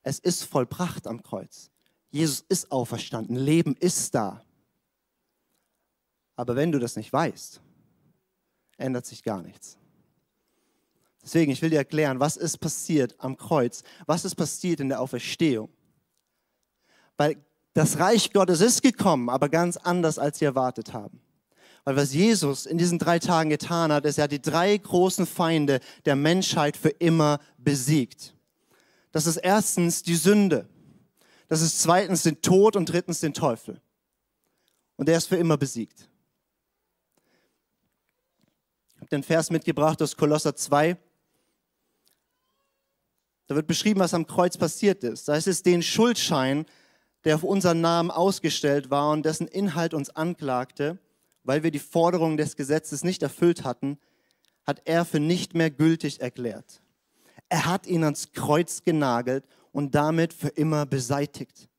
[0.08, 1.72] Es ist vollbracht am Kreuz.
[2.12, 3.36] Jesus ist auferstanden.
[3.36, 4.44] Leben ist da.
[6.36, 7.60] Aber wenn du das nicht weißt,
[8.78, 9.80] ändert sich gar nichts.
[11.24, 15.02] Deswegen, ich will dir erklären, was ist passiert am Kreuz, was ist passiert in der
[15.02, 15.70] Auferstehung.
[17.18, 21.20] Weil das Reich Gottes ist gekommen, aber ganz anders, als sie erwartet haben.
[21.84, 25.26] Weil was Jesus in diesen drei Tagen getan hat, ist, er hat die drei großen
[25.26, 28.35] Feinde der Menschheit für immer besiegt.
[29.16, 30.68] Das ist erstens die Sünde.
[31.48, 33.80] Das ist zweitens den Tod und drittens den Teufel.
[34.98, 36.10] Und der ist für immer besiegt.
[38.90, 40.98] Ich habe den Vers mitgebracht aus Kolosser 2.
[43.48, 45.30] Da wird beschrieben, was am Kreuz passiert ist.
[45.30, 46.66] Da ist es den Schuldschein,
[47.24, 51.00] der auf unseren Namen ausgestellt war und dessen Inhalt uns anklagte,
[51.46, 53.98] weil wir die Forderungen des Gesetzes nicht erfüllt hatten,
[54.66, 56.82] hat er für nicht mehr gültig erklärt.
[57.50, 61.70] Er hat ihn ans Kreuz genagelt und damit für immer beseitigt.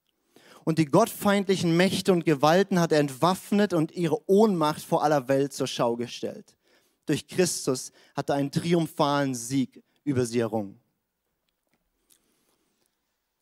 [0.65, 5.53] Und die gottfeindlichen Mächte und Gewalten hat er entwaffnet und ihre Ohnmacht vor aller Welt
[5.53, 6.57] zur Schau gestellt.
[7.07, 10.81] Durch Christus hat er einen triumphalen Sieg über sie errungen.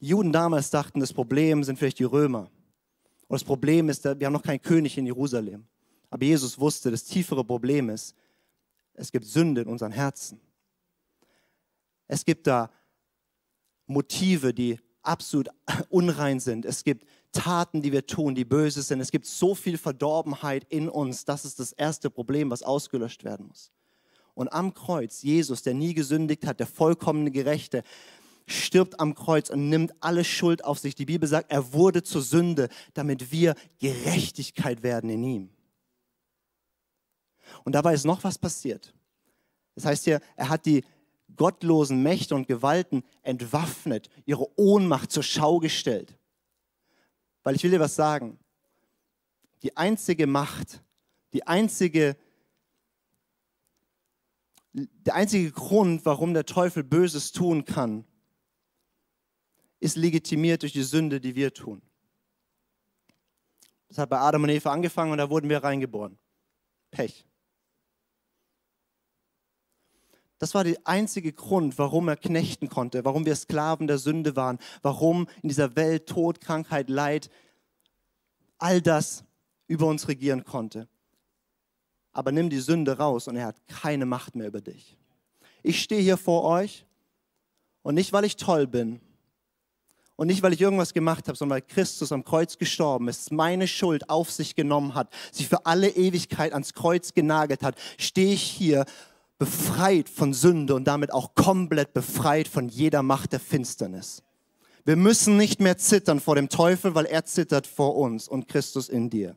[0.01, 2.51] Die Juden damals dachten, das Problem sind vielleicht die Römer.
[3.27, 5.67] Und das Problem ist, wir haben noch keinen König in Jerusalem.
[6.11, 8.15] Aber Jesus wusste, das tiefere Problem ist,
[8.93, 10.41] es gibt Sünde in unseren Herzen.
[12.15, 12.71] Es gibt da
[13.87, 15.49] Motive, die absolut
[15.89, 16.65] unrein sind.
[16.65, 19.01] Es gibt Taten, die wir tun, die böse sind.
[19.01, 21.25] Es gibt so viel Verdorbenheit in uns.
[21.25, 23.73] Das ist das erste Problem, was ausgelöscht werden muss.
[24.35, 27.83] Und am Kreuz, Jesus, der nie gesündigt hat, der vollkommene Gerechte,
[28.47, 30.95] stirbt am Kreuz und nimmt alle Schuld auf sich.
[30.95, 35.51] Die Bibel sagt, er wurde zur Sünde, damit wir Gerechtigkeit werden in ihm.
[37.65, 38.95] Und dabei ist noch was passiert.
[39.75, 40.85] Das heißt hier, er hat die
[41.37, 46.17] gottlosen Mächte und Gewalten entwaffnet, ihre Ohnmacht zur Schau gestellt.
[47.43, 48.39] Weil ich will dir was sagen.
[49.63, 50.83] Die einzige Macht,
[51.33, 52.17] die einzige,
[54.73, 58.05] der einzige Grund, warum der Teufel Böses tun kann,
[59.81, 61.83] ist legitimiert durch die Sünde, die wir tun.
[63.89, 66.19] Das hat bei Adam und Eva angefangen und da wurden wir reingeboren.
[66.91, 67.27] Pech.
[70.45, 74.59] Das war der einzige Grund, warum er knechten konnte, warum wir Sklaven der Sünde waren,
[74.83, 77.31] warum in dieser Welt Tod, Krankheit, Leid,
[78.59, 79.25] all das
[79.69, 80.87] über uns regieren konnte.
[82.13, 84.99] Aber nimm die Sünde raus und er hat keine Macht mehr über dich.
[85.63, 86.85] Ich stehe hier vor euch
[87.83, 89.01] und nicht, weil ich toll bin
[90.17, 93.67] und nicht, weil ich irgendwas gemacht habe, sondern weil Christus am Kreuz gestorben ist, meine
[93.67, 98.43] Schuld auf sich genommen hat, sich für alle Ewigkeit ans Kreuz genagelt hat, stehe ich
[98.43, 98.85] hier
[99.39, 104.23] befreit von Sünde und damit auch komplett befreit von jeder Macht der Finsternis.
[104.85, 108.89] Wir müssen nicht mehr zittern vor dem Teufel, weil er zittert vor uns und Christus
[108.89, 109.37] in dir.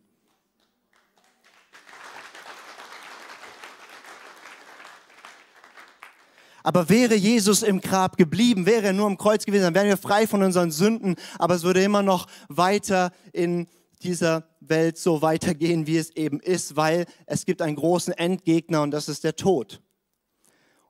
[6.63, 9.95] Aber wäre Jesus im Grab geblieben, wäre er nur am Kreuz gewesen, dann wären wir
[9.95, 13.67] frei von unseren Sünden, aber es würde immer noch weiter in
[14.03, 18.91] dieser Welt so weitergehen, wie es eben ist, weil es gibt einen großen Endgegner und
[18.91, 19.81] das ist der Tod.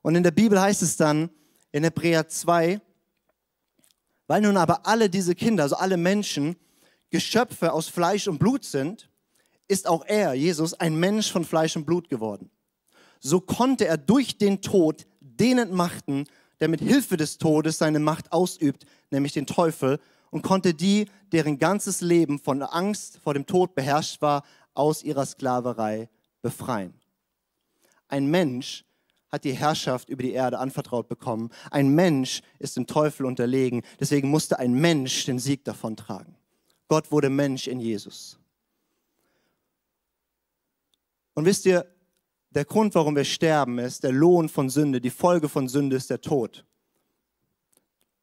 [0.08, 1.28] Und in der Bibel heißt es dann
[1.70, 2.80] in Hebräer 2,
[4.26, 6.56] weil nun aber alle diese Kinder, also alle Menschen,
[7.10, 9.10] Geschöpfe aus Fleisch und Blut sind,
[9.66, 12.50] ist auch er, Jesus, ein Mensch von Fleisch und Blut geworden.
[13.20, 16.24] So konnte er durch den Tod den entmachten,
[16.58, 21.58] der mit Hilfe des Todes seine Macht ausübt, nämlich den Teufel, und konnte die, deren
[21.58, 24.42] ganzes Leben von Angst vor dem Tod beherrscht war,
[24.72, 26.08] aus ihrer Sklaverei
[26.40, 26.94] befreien.
[28.08, 28.86] Ein Mensch,
[29.30, 31.50] hat die Herrschaft über die Erde anvertraut bekommen.
[31.70, 33.82] Ein Mensch ist dem Teufel unterlegen.
[34.00, 36.36] Deswegen musste ein Mensch den Sieg davon tragen.
[36.88, 38.38] Gott wurde Mensch in Jesus.
[41.34, 41.86] Und wisst ihr,
[42.50, 45.00] der Grund, warum wir sterben, ist der Lohn von Sünde.
[45.00, 46.64] Die Folge von Sünde ist der Tod.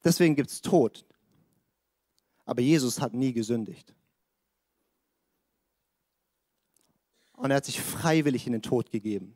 [0.03, 1.05] Deswegen gibt es Tod.
[2.45, 3.93] Aber Jesus hat nie gesündigt.
[7.33, 9.35] Und er hat sich freiwillig in den Tod gegeben.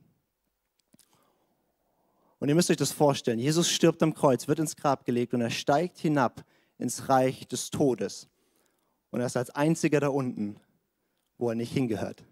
[2.40, 3.38] Und ihr müsst euch das vorstellen.
[3.38, 6.44] Jesus stirbt am Kreuz, wird ins Grab gelegt und er steigt hinab
[6.78, 8.30] ins Reich des Todes.
[9.12, 10.56] Und er ist als einziger da unten,
[11.38, 12.24] wo er nicht hingehört.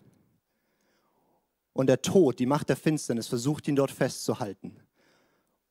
[1.73, 4.77] Und der Tod, die Macht der Finsternis, versucht ihn dort festzuhalten.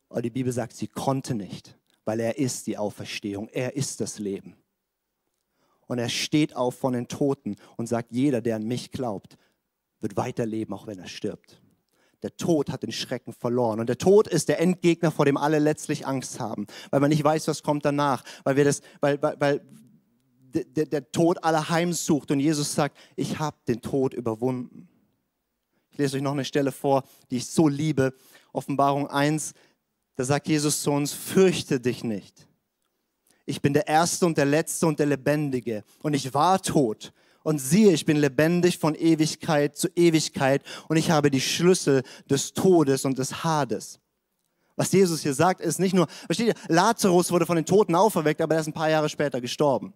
[0.08, 4.18] Aber die Bibel sagt, sie konnte nicht, weil er ist die Auferstehung, er ist das
[4.18, 4.56] Leben.
[5.86, 9.36] Und er steht auf von den Toten und sagt, jeder, der an mich glaubt,
[10.00, 11.60] wird weiterleben, auch wenn er stirbt.
[12.22, 13.80] Der Tod hat den Schrecken verloren.
[13.80, 17.22] Und der Tod ist der Endgegner, vor dem alle letztlich Angst haben, weil man nicht
[17.22, 19.60] weiß, was kommt danach, weil wir das, weil, weil, weil
[20.64, 24.88] der, der Tod alle heimsucht und Jesus sagt, ich habe den Tod überwunden.
[25.90, 28.14] Ich lese euch noch eine Stelle vor, die ich so liebe.
[28.52, 29.52] Offenbarung 1,
[30.14, 32.48] da sagt Jesus zu uns, fürchte dich nicht.
[33.44, 35.84] Ich bin der Erste und der Letzte und der Lebendige.
[36.02, 37.12] Und ich war tot
[37.46, 42.54] und siehe, ich bin lebendig von Ewigkeit zu Ewigkeit und ich habe die Schlüssel des
[42.54, 44.00] Todes und des Hades.
[44.74, 48.40] Was Jesus hier sagt, ist nicht nur, versteht ihr, Lazarus wurde von den Toten auferweckt,
[48.40, 49.94] aber er ist ein paar Jahre später gestorben.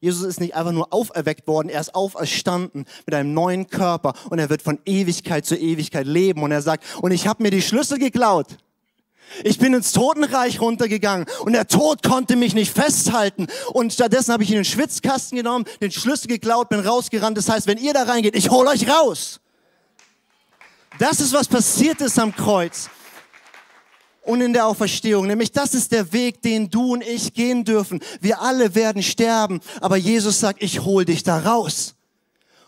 [0.00, 4.38] Jesus ist nicht einfach nur auferweckt worden, er ist auferstanden mit einem neuen Körper und
[4.38, 7.62] er wird von Ewigkeit zu Ewigkeit leben und er sagt, und ich habe mir die
[7.62, 8.58] Schlüssel geklaut.
[9.44, 13.46] Ich bin ins Totenreich runtergegangen und der Tod konnte mich nicht festhalten.
[13.72, 17.36] Und stattdessen habe ich in den Schwitzkasten genommen, den Schlüssel geklaut, bin rausgerannt.
[17.36, 19.40] Das heißt, wenn ihr da reingeht, ich hole euch raus.
[20.98, 22.90] Das ist, was passiert ist am Kreuz
[24.24, 25.26] und in der Auferstehung.
[25.26, 28.00] Nämlich das ist der Weg, den du und ich gehen dürfen.
[28.20, 31.94] Wir alle werden sterben, aber Jesus sagt, ich hol dich da raus.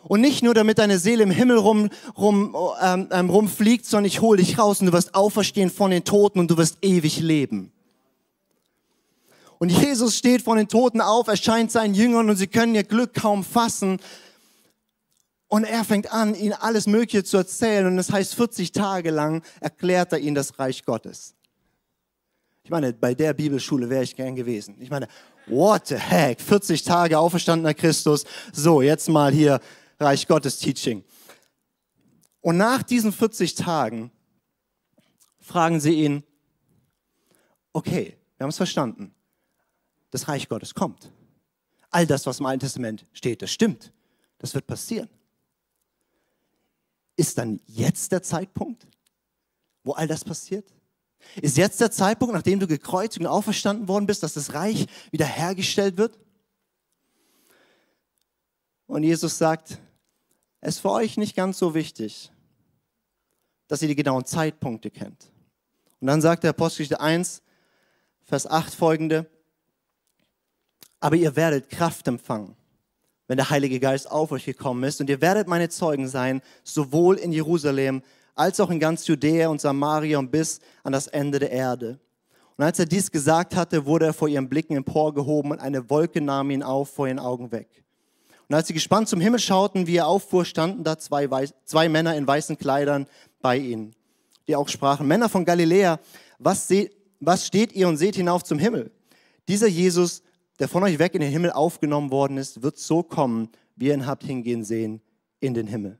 [0.06, 4.20] Und nicht nur, damit deine Seele im Himmel rum, rum, ähm, ähm, rumfliegt, sondern ich
[4.20, 7.72] hole dich raus und du wirst auferstehen von den Toten und du wirst ewig leben.
[9.58, 13.14] Und Jesus steht von den Toten auf, erscheint seinen Jüngern und sie können ihr Glück
[13.14, 13.98] kaum fassen.
[15.48, 17.86] Und er fängt an, ihnen alles Mögliche zu erzählen.
[17.86, 21.34] Und das heißt, 40 Tage lang erklärt er ihnen das Reich Gottes.
[22.62, 24.76] Ich meine, bei der Bibelschule wäre ich gern gewesen.
[24.80, 25.06] Ich meine,
[25.46, 26.40] what the heck?
[26.40, 28.24] 40 Tage auferstandener Christus.
[28.52, 29.60] So, jetzt mal hier
[29.98, 31.04] Reich Gottes Teaching.
[32.40, 34.10] Und nach diesen 40 Tagen
[35.40, 36.24] fragen sie ihn,
[37.72, 39.14] okay, wir haben es verstanden.
[40.10, 41.10] Das Reich Gottes kommt.
[41.90, 43.92] All das, was im Alten Testament steht, das stimmt.
[44.38, 45.08] Das wird passieren.
[47.16, 48.86] Ist dann jetzt der Zeitpunkt,
[49.84, 50.72] wo all das passiert?
[51.40, 55.96] Ist jetzt der Zeitpunkt, nachdem du gekreuzigt und auferstanden worden bist, dass das Reich wiederhergestellt
[55.96, 56.18] wird?
[58.86, 59.78] Und Jesus sagt,
[60.60, 62.30] es ist für euch nicht ganz so wichtig,
[63.68, 65.30] dass ihr die genauen Zeitpunkte kennt.
[66.00, 67.42] Und dann sagt der Apostelgeschichte 1,
[68.22, 69.26] Vers 8 folgende,
[71.00, 72.56] aber ihr werdet Kraft empfangen,
[73.26, 77.16] wenn der Heilige Geist auf euch gekommen ist und ihr werdet meine Zeugen sein, sowohl
[77.16, 78.02] in Jerusalem
[78.34, 82.00] als auch in ganz Judäa und Samaria und bis an das Ende der Erde.
[82.56, 86.20] Und als er dies gesagt hatte, wurde er vor ihren Blicken emporgehoben und eine Wolke
[86.20, 87.83] nahm ihn auf vor ihren Augen weg.
[88.48, 91.88] Und als sie gespannt zum Himmel schauten, wie er auffuhr, standen da zwei, Weiß, zwei
[91.88, 93.06] Männer in weißen Kleidern
[93.40, 93.94] bei ihnen,
[94.46, 95.98] die auch sprachen, Männer von Galiläa,
[96.38, 96.68] was,
[97.20, 98.90] was steht ihr und seht hinauf zum Himmel?
[99.48, 100.22] Dieser Jesus,
[100.58, 103.94] der von euch weg in den Himmel aufgenommen worden ist, wird so kommen, wie ihr
[103.94, 105.00] ihn habt hingehen sehen
[105.40, 105.98] in den Himmel.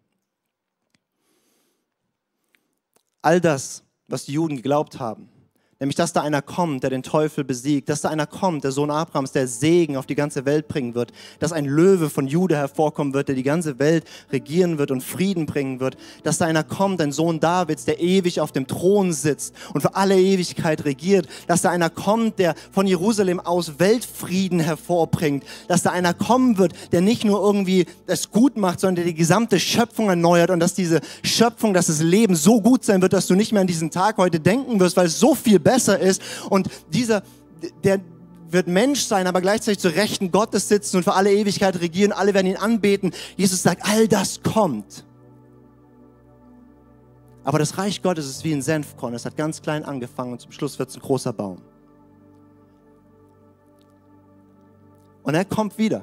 [3.22, 5.30] All das, was die Juden geglaubt haben,
[5.84, 8.90] Nämlich, dass da einer kommt, der den Teufel besiegt, dass da einer kommt, der Sohn
[8.90, 13.12] Abrahams, der Segen auf die ganze Welt bringen wird, dass ein Löwe von Jude hervorkommen
[13.12, 17.02] wird, der die ganze Welt regieren wird und Frieden bringen wird, dass da einer kommt,
[17.02, 21.60] ein Sohn Davids, der ewig auf dem Thron sitzt und für alle Ewigkeit regiert, dass
[21.60, 27.02] da einer kommt, der von Jerusalem aus Weltfrieden hervorbringt, dass da einer kommen wird, der
[27.02, 31.02] nicht nur irgendwie es gut macht, sondern der die gesamte Schöpfung erneuert und dass diese
[31.22, 34.16] Schöpfung, dass das Leben so gut sein wird, dass du nicht mehr an diesen Tag
[34.16, 36.22] heute denken wirst, weil es so viel besser besser ist.
[36.48, 37.22] Und dieser,
[37.82, 38.00] der
[38.54, 42.12] wird Mensch sein, aber gleichzeitig zur Rechten Gottes sitzen und für alle Ewigkeit regieren.
[42.12, 43.12] Alle werden ihn anbeten.
[43.36, 45.04] Jesus sagt, all das kommt.
[47.42, 49.12] Aber das Reich Gottes ist wie ein Senfkorn.
[49.14, 51.58] Es hat ganz klein angefangen und zum Schluss wird es ein großer Baum.
[55.24, 56.02] Und er kommt wieder.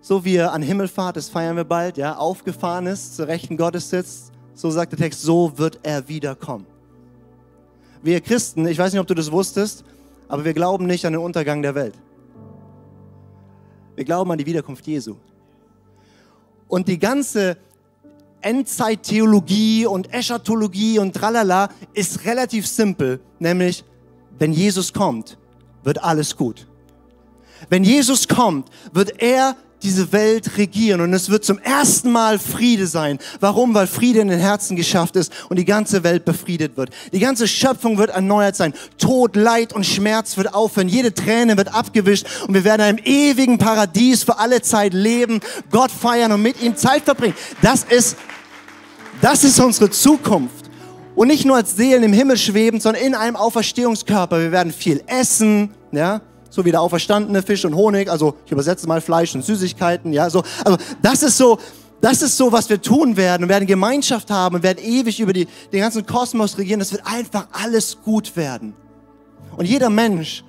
[0.00, 3.90] So wie er an Himmelfahrt, das feiern wir bald, ja, aufgefahren ist, zur Rechten Gottes
[3.90, 6.75] sitzt, so sagt der Text, so wird er wiederkommen
[8.02, 9.84] wir Christen, ich weiß nicht, ob du das wusstest,
[10.28, 11.94] aber wir glauben nicht an den Untergang der Welt.
[13.94, 15.16] Wir glauben an die Wiederkunft Jesu.
[16.68, 17.56] Und die ganze
[18.40, 23.84] Endzeittheologie und Eschatologie und tralala ist relativ simpel, nämlich
[24.38, 25.38] wenn Jesus kommt,
[25.82, 26.66] wird alles gut.
[27.68, 32.86] Wenn Jesus kommt, wird er diese Welt regieren und es wird zum ersten Mal Friede
[32.86, 33.18] sein.
[33.40, 33.74] Warum?
[33.74, 36.90] Weil Friede in den Herzen geschafft ist und die ganze Welt befriedet wird.
[37.12, 38.72] Die ganze Schöpfung wird erneuert sein.
[38.98, 40.88] Tod, Leid und Schmerz wird aufhören.
[40.88, 45.40] Jede Träne wird abgewischt und wir werden in einem ewigen Paradies für alle Zeit leben,
[45.70, 47.34] Gott feiern und mit ihm Zeit verbringen.
[47.62, 48.16] Das ist,
[49.20, 50.66] das ist unsere Zukunft.
[51.14, 54.38] Und nicht nur als Seelen im Himmel schweben, sondern in einem Auferstehungskörper.
[54.38, 56.20] Wir werden viel essen, ja,
[56.56, 60.28] so wie der auferstandene Fisch und Honig, also ich übersetze mal Fleisch und Süßigkeiten, ja,
[60.28, 61.58] so, also das ist so,
[62.00, 63.42] das ist so, was wir tun werden.
[63.42, 66.78] Wir werden Gemeinschaft haben und werden ewig über die, den ganzen Kosmos regieren.
[66.78, 68.74] Das wird einfach alles gut werden.
[69.56, 70.44] Und jeder Mensch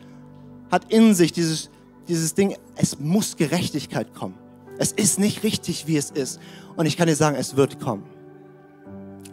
[0.72, 1.70] hat in sich dieses,
[2.08, 4.36] dieses Ding, es muss Gerechtigkeit kommen.
[4.78, 6.40] Es ist nicht richtig, wie es ist.
[6.76, 8.04] Und ich kann dir sagen, es wird kommen.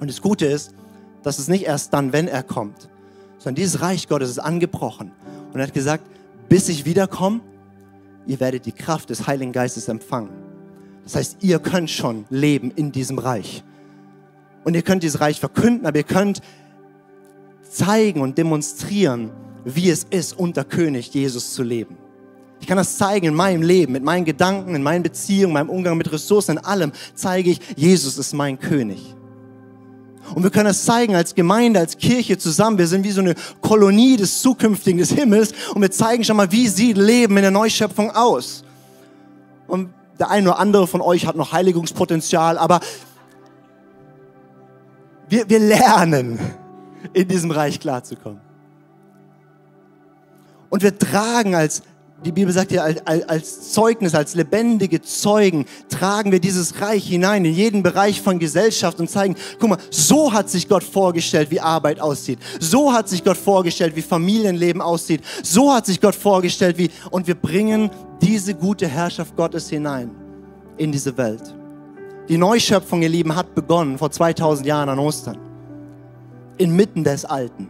[0.00, 0.72] Und das Gute ist,
[1.22, 2.88] dass es nicht erst dann, wenn er kommt,
[3.38, 5.12] sondern dieses Reich Gottes ist angebrochen.
[5.52, 6.04] Und er hat gesagt,
[6.48, 7.40] bis ich wiederkomme,
[8.26, 10.30] ihr werdet die Kraft des Heiligen Geistes empfangen.
[11.04, 13.62] Das heißt, ihr könnt schon leben in diesem Reich.
[14.64, 16.40] Und ihr könnt dieses Reich verkünden, aber ihr könnt
[17.68, 19.30] zeigen und demonstrieren,
[19.64, 21.96] wie es ist, unter König Jesus zu leben.
[22.60, 25.98] Ich kann das zeigen in meinem Leben, mit meinen Gedanken, in meinen Beziehungen, meinem Umgang
[25.98, 29.14] mit Ressourcen, in allem zeige ich, Jesus ist mein König.
[30.34, 32.78] Und wir können das zeigen als Gemeinde, als Kirche zusammen.
[32.78, 36.50] Wir sind wie so eine Kolonie des zukünftigen des Himmels und wir zeigen schon mal,
[36.50, 38.64] wie sieht Leben in der Neuschöpfung aus.
[39.66, 42.80] Und der eine oder andere von euch hat noch Heiligungspotenzial, aber
[45.28, 46.38] wir, wir lernen,
[47.12, 48.40] in diesem Reich klarzukommen.
[50.70, 51.82] Und wir tragen als
[52.24, 57.52] die Bibel sagt ja, als Zeugnis, als lebendige Zeugen tragen wir dieses Reich hinein in
[57.52, 62.00] jeden Bereich von Gesellschaft und zeigen, guck mal, so hat sich Gott vorgestellt, wie Arbeit
[62.00, 62.38] aussieht.
[62.60, 65.22] So hat sich Gott vorgestellt, wie Familienleben aussieht.
[65.42, 67.90] So hat sich Gott vorgestellt, wie, und wir bringen
[68.22, 70.10] diese gute Herrschaft Gottes hinein
[70.78, 71.54] in diese Welt.
[72.28, 75.38] Die Neuschöpfung, ihr Lieben, hat begonnen vor 2000 Jahren an Ostern.
[76.56, 77.68] Inmitten des Alten.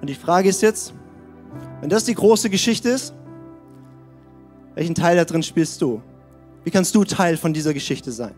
[0.00, 0.92] Und die Frage ist jetzt,
[1.80, 3.14] wenn das die große Geschichte ist,
[4.74, 6.02] welchen Teil da drin spielst du?
[6.64, 8.34] Wie kannst du Teil von dieser Geschichte sein?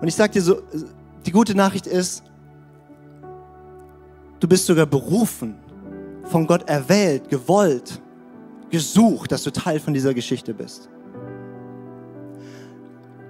[0.00, 0.62] Und ich sage dir so,
[1.26, 2.22] die gute Nachricht ist,
[4.40, 5.56] du bist sogar berufen,
[6.24, 8.00] von Gott erwählt, gewollt,
[8.70, 10.88] gesucht, dass du Teil von dieser Geschichte bist.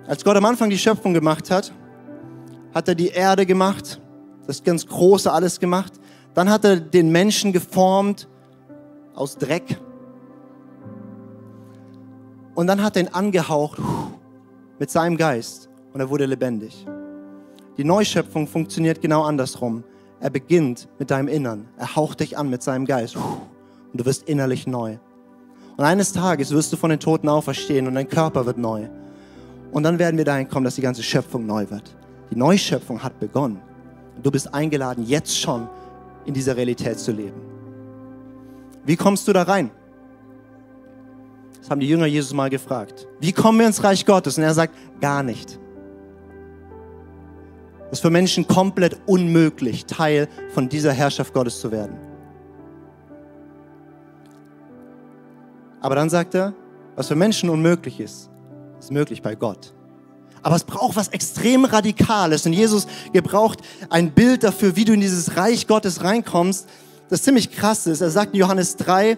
[0.06, 1.72] Als Gott am Anfang die Schöpfung gemacht hat,
[2.74, 4.00] hat er die Erde gemacht,
[4.46, 5.92] das ganz Große alles gemacht.
[6.34, 8.28] Dann hat er den Menschen geformt
[9.14, 9.78] aus Dreck.
[12.54, 13.80] Und dann hat er ihn angehaucht
[14.78, 16.86] mit seinem Geist und er wurde lebendig.
[17.76, 19.84] Die Neuschöpfung funktioniert genau andersrum.
[20.20, 21.68] Er beginnt mit deinem Innern.
[21.76, 24.98] Er haucht dich an mit seinem Geist und du wirst innerlich neu.
[25.76, 28.88] Und eines Tages wirst du von den Toten auferstehen und dein Körper wird neu.
[29.72, 31.96] Und dann werden wir dahin kommen, dass die ganze Schöpfung neu wird.
[32.30, 33.60] Die Neuschöpfung hat begonnen.
[34.22, 35.68] Du bist eingeladen, jetzt schon
[36.26, 37.40] in dieser Realität zu leben.
[38.84, 39.70] Wie kommst du da rein?
[41.60, 43.06] Das haben die Jünger Jesus mal gefragt.
[43.20, 44.36] Wie kommen wir ins Reich Gottes?
[44.36, 45.58] Und er sagt, gar nicht.
[47.86, 51.96] Es ist für Menschen komplett unmöglich, Teil von dieser Herrschaft Gottes zu werden.
[55.80, 56.54] Aber dann sagt er,
[56.96, 58.30] was für Menschen unmöglich ist,
[58.78, 59.74] ist möglich bei Gott.
[60.44, 62.44] Aber es braucht was extrem Radikales.
[62.44, 66.68] Und Jesus gebraucht ein Bild dafür, wie du in dieses Reich Gottes reinkommst,
[67.08, 68.02] das ziemlich krass ist.
[68.02, 69.16] Er sagt in Johannes 3,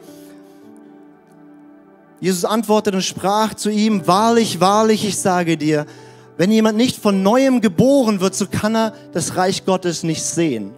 [2.20, 5.84] Jesus antwortete und sprach zu ihm, wahrlich, wahrlich, ich sage dir,
[6.36, 10.74] wenn jemand nicht von neuem geboren wird, so kann er das Reich Gottes nicht sehen.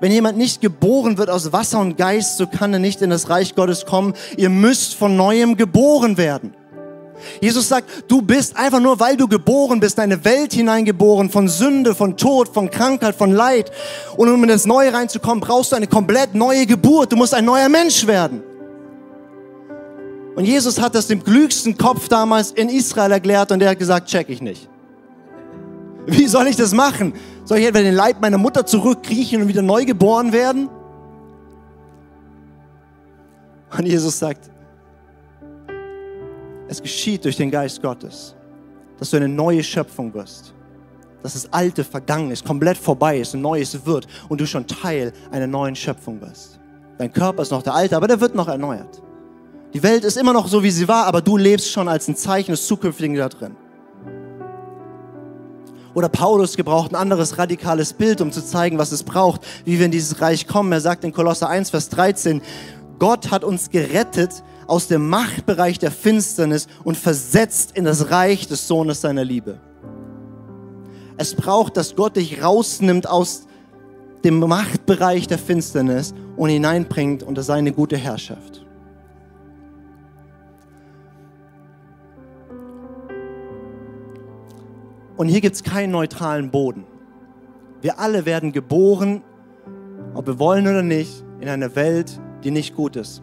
[0.00, 3.28] Wenn jemand nicht geboren wird aus Wasser und Geist, so kann er nicht in das
[3.28, 4.14] Reich Gottes kommen.
[4.38, 6.54] Ihr müsst von neuem geboren werden.
[7.40, 11.94] Jesus sagt, du bist einfach nur, weil du geboren bist, eine Welt hineingeboren von Sünde,
[11.94, 13.70] von Tod, von Krankheit, von Leid.
[14.16, 17.12] Und um in das Neue reinzukommen, brauchst du eine komplett neue Geburt.
[17.12, 18.42] Du musst ein neuer Mensch werden.
[20.34, 24.08] Und Jesus hat das dem klügsten Kopf damals in Israel erklärt und der hat gesagt,
[24.08, 24.68] check ich nicht.
[26.06, 27.12] Wie soll ich das machen?
[27.44, 30.68] Soll ich etwa den Leib meiner Mutter zurückkriechen und wieder neu geboren werden?
[33.76, 34.50] Und Jesus sagt,
[36.72, 38.34] es geschieht durch den Geist Gottes,
[38.98, 40.54] dass du eine neue Schöpfung wirst.
[41.22, 45.12] Dass das Alte vergangen ist, komplett vorbei ist, ein Neues wird und du schon Teil
[45.30, 46.58] einer neuen Schöpfung wirst.
[46.98, 49.02] Dein Körper ist noch der Alte, aber der wird noch erneuert.
[49.72, 52.16] Die Welt ist immer noch so, wie sie war, aber du lebst schon als ein
[52.16, 53.56] Zeichen des Zukünftigen da drin.
[55.94, 59.86] Oder Paulus gebraucht ein anderes radikales Bild, um zu zeigen, was es braucht, wie wir
[59.86, 60.72] in dieses Reich kommen.
[60.72, 62.40] Er sagt in Kolosser 1, Vers 13,
[62.98, 64.42] Gott hat uns gerettet
[64.72, 69.60] aus dem Machtbereich der Finsternis und versetzt in das Reich des Sohnes seiner Liebe.
[71.18, 73.46] Es braucht, dass Gott dich rausnimmt aus
[74.24, 78.64] dem Machtbereich der Finsternis und hineinbringt unter seine gute Herrschaft.
[85.18, 86.86] Und hier gibt es keinen neutralen Boden.
[87.82, 89.20] Wir alle werden geboren,
[90.14, 93.22] ob wir wollen oder nicht, in einer Welt, die nicht gut ist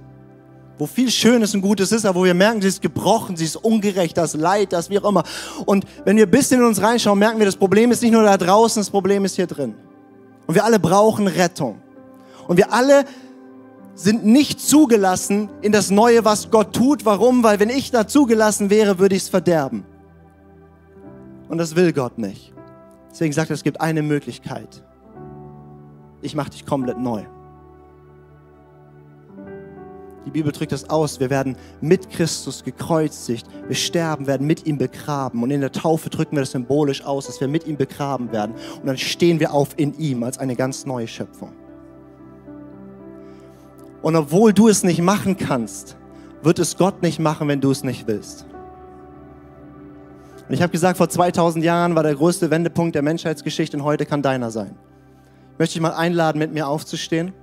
[0.79, 3.57] wo viel Schönes und Gutes ist, aber wo wir merken, sie ist gebrochen, sie ist
[3.57, 5.23] ungerecht, das Leid, das wie auch immer.
[5.65, 8.23] Und wenn wir ein bisschen in uns reinschauen, merken wir, das Problem ist nicht nur
[8.23, 9.75] da draußen, das Problem ist hier drin.
[10.47, 11.81] Und wir alle brauchen Rettung.
[12.47, 13.03] Und wir alle
[13.93, 17.05] sind nicht zugelassen in das Neue, was Gott tut.
[17.05, 17.43] Warum?
[17.43, 19.85] Weil wenn ich da zugelassen wäre, würde ich es verderben.
[21.49, 22.53] Und das will Gott nicht.
[23.11, 24.81] Deswegen sagt er, es gibt eine Möglichkeit.
[26.21, 27.25] Ich mache dich komplett neu.
[30.25, 31.19] Die Bibel drückt das aus.
[31.19, 33.47] Wir werden mit Christus gekreuzigt.
[33.67, 35.41] Wir sterben, werden mit ihm begraben.
[35.43, 38.55] Und in der Taufe drücken wir das symbolisch aus, dass wir mit ihm begraben werden.
[38.79, 41.53] Und dann stehen wir auf in ihm als eine ganz neue Schöpfung.
[44.01, 45.97] Und obwohl du es nicht machen kannst,
[46.41, 48.45] wird es Gott nicht machen, wenn du es nicht willst.
[50.47, 54.05] Und ich habe gesagt, vor 2000 Jahren war der größte Wendepunkt der Menschheitsgeschichte und heute
[54.05, 54.75] kann deiner sein.
[55.53, 57.33] Ich möchte dich mal einladen, mit mir aufzustehen.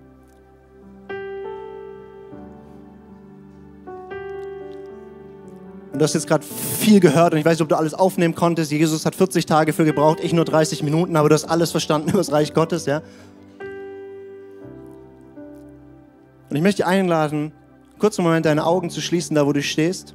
[5.97, 8.35] Und du hast jetzt gerade viel gehört und ich weiß nicht, ob du alles aufnehmen
[8.35, 8.71] konntest.
[8.71, 12.09] Jesus hat 40 Tage für gebraucht, ich nur 30 Minuten, aber du hast alles verstanden
[12.11, 13.01] über das Reich Gottes, ja?
[16.51, 17.51] Und ich möchte dich einladen,
[17.99, 20.15] kurz einen Moment deine Augen zu schließen, da wo du stehst.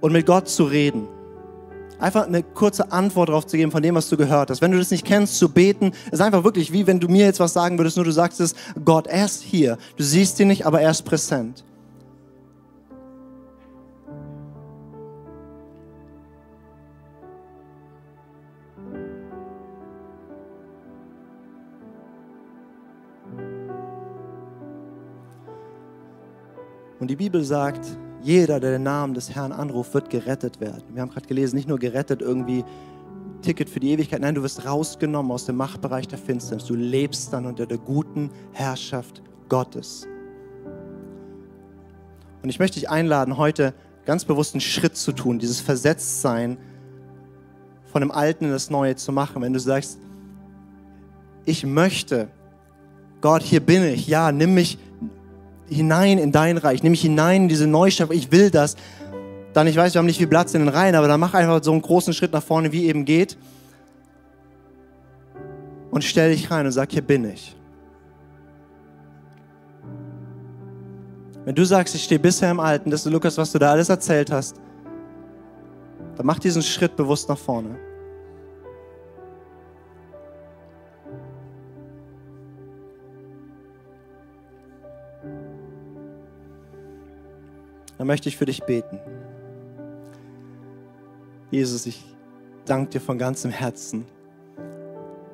[0.00, 1.08] Und mit Gott zu reden.
[1.98, 4.62] Einfach eine kurze Antwort darauf zu geben von dem, was du gehört hast.
[4.62, 7.40] Wenn du das nicht kennst, zu beten, ist einfach wirklich wie wenn du mir jetzt
[7.40, 8.54] was sagen würdest, nur du sagst es,
[8.84, 9.78] Gott, er ist hier.
[9.96, 11.64] Du siehst ihn nicht, aber er ist präsent.
[27.06, 27.86] Und die Bibel sagt,
[28.20, 30.82] jeder, der den Namen des Herrn anruft, wird gerettet werden.
[30.92, 32.64] Wir haben gerade gelesen, nicht nur gerettet irgendwie
[33.42, 36.64] Ticket für die Ewigkeit, nein, du wirst rausgenommen aus dem Machtbereich der Finsternis.
[36.64, 40.08] Du lebst dann unter der guten Herrschaft Gottes.
[42.42, 43.72] Und ich möchte dich einladen, heute
[44.04, 46.58] ganz bewusst einen Schritt zu tun, dieses Versetztsein
[47.84, 49.42] von dem Alten in das Neue zu machen.
[49.42, 50.00] Wenn du sagst,
[51.44, 52.26] ich möchte,
[53.20, 54.76] Gott, hier bin ich, ja, nimm mich
[55.68, 58.76] hinein in dein Reich, nimm mich hinein in diese Neuschaffung, ich will das.
[59.52, 61.62] Dann, ich weiß, wir haben nicht viel Platz in den Reihen, aber dann mach einfach
[61.62, 63.36] so einen großen Schritt nach vorne, wie eben geht.
[65.90, 67.56] Und stell dich rein und sag, hier bin ich.
[71.46, 73.88] Wenn du sagst, ich stehe bisher im Alten, das ist Lukas, was du da alles
[73.88, 74.56] erzählt hast,
[76.16, 77.85] dann mach diesen Schritt bewusst nach vorne.
[88.06, 89.00] Dann möchte ich für dich beten.
[91.50, 92.04] Jesus, ich
[92.64, 94.04] danke dir von ganzem Herzen,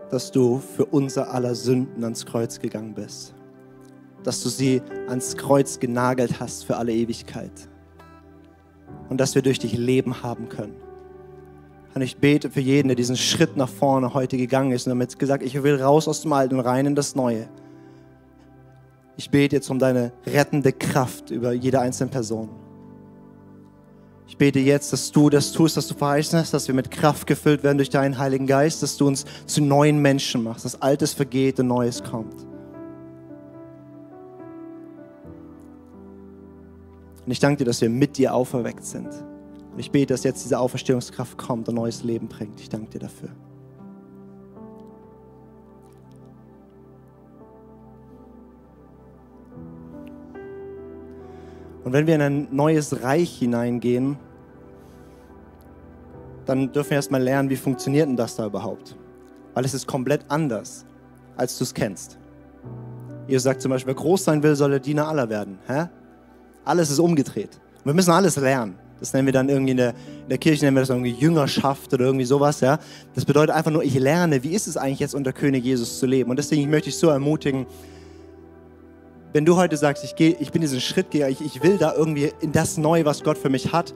[0.09, 3.35] dass du für unser aller Sünden ans Kreuz gegangen bist
[4.23, 7.51] dass du sie ans Kreuz genagelt hast für alle Ewigkeit.
[9.09, 10.77] Und dass wir durch dich Leben haben können.
[11.95, 15.19] Und ich bete für jeden, der diesen Schritt nach vorne heute gegangen ist und damit
[15.19, 17.49] gesagt, ich will raus aus dem Alten und rein in das Neue.
[19.23, 22.49] Ich bete jetzt um deine rettende Kraft über jede einzelne Person.
[24.27, 27.29] Ich bete jetzt, dass du das tust, was du verheißen hast, dass wir mit Kraft
[27.29, 31.13] gefüllt werden durch deinen Heiligen Geist, dass du uns zu neuen Menschen machst, dass Altes
[31.13, 32.35] vergeht und Neues kommt.
[37.25, 39.07] Und ich danke dir, dass wir mit dir auferweckt sind.
[39.07, 42.61] Und ich bete, dass jetzt diese Auferstehungskraft kommt und neues Leben bringt.
[42.61, 43.29] Ich danke dir dafür.
[51.85, 54.17] Und wenn wir in ein neues Reich hineingehen,
[56.47, 58.97] dann dürfen wir erstmal lernen, wie funktioniert denn das da überhaupt?
[59.55, 60.85] Weil es ist komplett anders,
[61.37, 62.19] als du es kennst.
[63.29, 65.59] Ihr sagt zum Beispiel, wer groß sein will, soll der Diener aller werden.
[65.67, 65.87] Hä?
[66.65, 67.61] Alles ist umgedreht.
[67.85, 68.77] wir müssen alles lernen.
[68.99, 71.93] Das nennen wir dann irgendwie in der, in der Kirche, nennen wir das irgendwie Jüngerschaft
[71.93, 72.79] oder irgendwie sowas, ja.
[73.17, 76.07] Das bedeutet einfach nur, ich lerne, wie ist es eigentlich jetzt unter König Jesus zu
[76.07, 76.31] leben.
[76.31, 77.67] Und deswegen möchte ich so ermutigen,
[79.33, 81.95] wenn du heute sagst, ich, geh, ich bin diesen Schritt gehe, ich, ich will da
[81.95, 83.95] irgendwie in das Neue, was Gott für mich hat,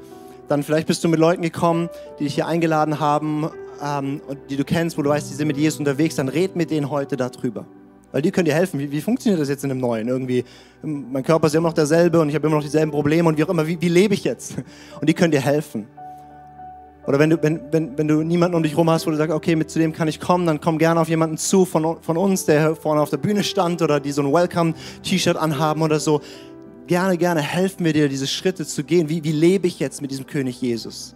[0.49, 3.51] dann vielleicht bist du mit Leuten gekommen, die dich hier eingeladen haben
[3.83, 6.57] ähm, und die du kennst, wo du weißt, die sind mit Jesus unterwegs, dann red
[6.57, 7.67] mit denen heute darüber.
[8.13, 8.79] Weil die können dir helfen.
[8.81, 10.09] Wie, wie funktioniert das jetzt in dem Neuen?
[10.09, 10.45] Irgendwie,
[10.83, 13.45] mein Körper ist immer noch derselbe und ich habe immer noch dieselben Probleme und wie
[13.45, 14.55] auch immer, wie, wie lebe ich jetzt?
[15.01, 15.87] Und die können dir helfen.
[17.07, 19.33] Oder wenn du, wenn, wenn, wenn du niemanden um dich rum hast, wo du sagst,
[19.35, 22.17] okay, mit zu dem kann ich kommen, dann komm gerne auf jemanden zu von, von
[22.17, 26.21] uns, der vorne auf der Bühne stand oder die so ein Welcome-T-Shirt anhaben oder so.
[26.89, 29.09] Gerne, gerne helfen wir dir, diese Schritte zu gehen.
[29.09, 31.15] Wie, wie lebe ich jetzt mit diesem König Jesus?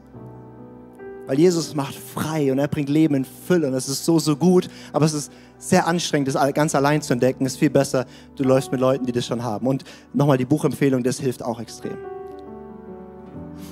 [1.26, 4.36] Weil Jesus macht frei und er bringt Leben in Fülle und das ist so, so
[4.36, 4.68] gut.
[4.92, 7.46] Aber es ist sehr anstrengend, das ganz allein zu entdecken.
[7.46, 9.66] Es ist viel besser, du läufst mit Leuten, die das schon haben.
[9.66, 11.98] Und nochmal die Buchempfehlung, das hilft auch extrem.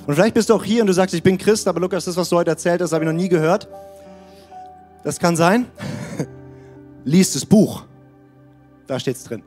[0.07, 2.17] Und vielleicht bist du auch hier und du sagst, ich bin Christ, aber Lukas, das,
[2.17, 3.67] was du heute erzählt hast, habe ich noch nie gehört.
[5.03, 5.67] Das kann sein.
[7.03, 7.83] Lies das Buch.
[8.87, 9.43] Da steht es drin.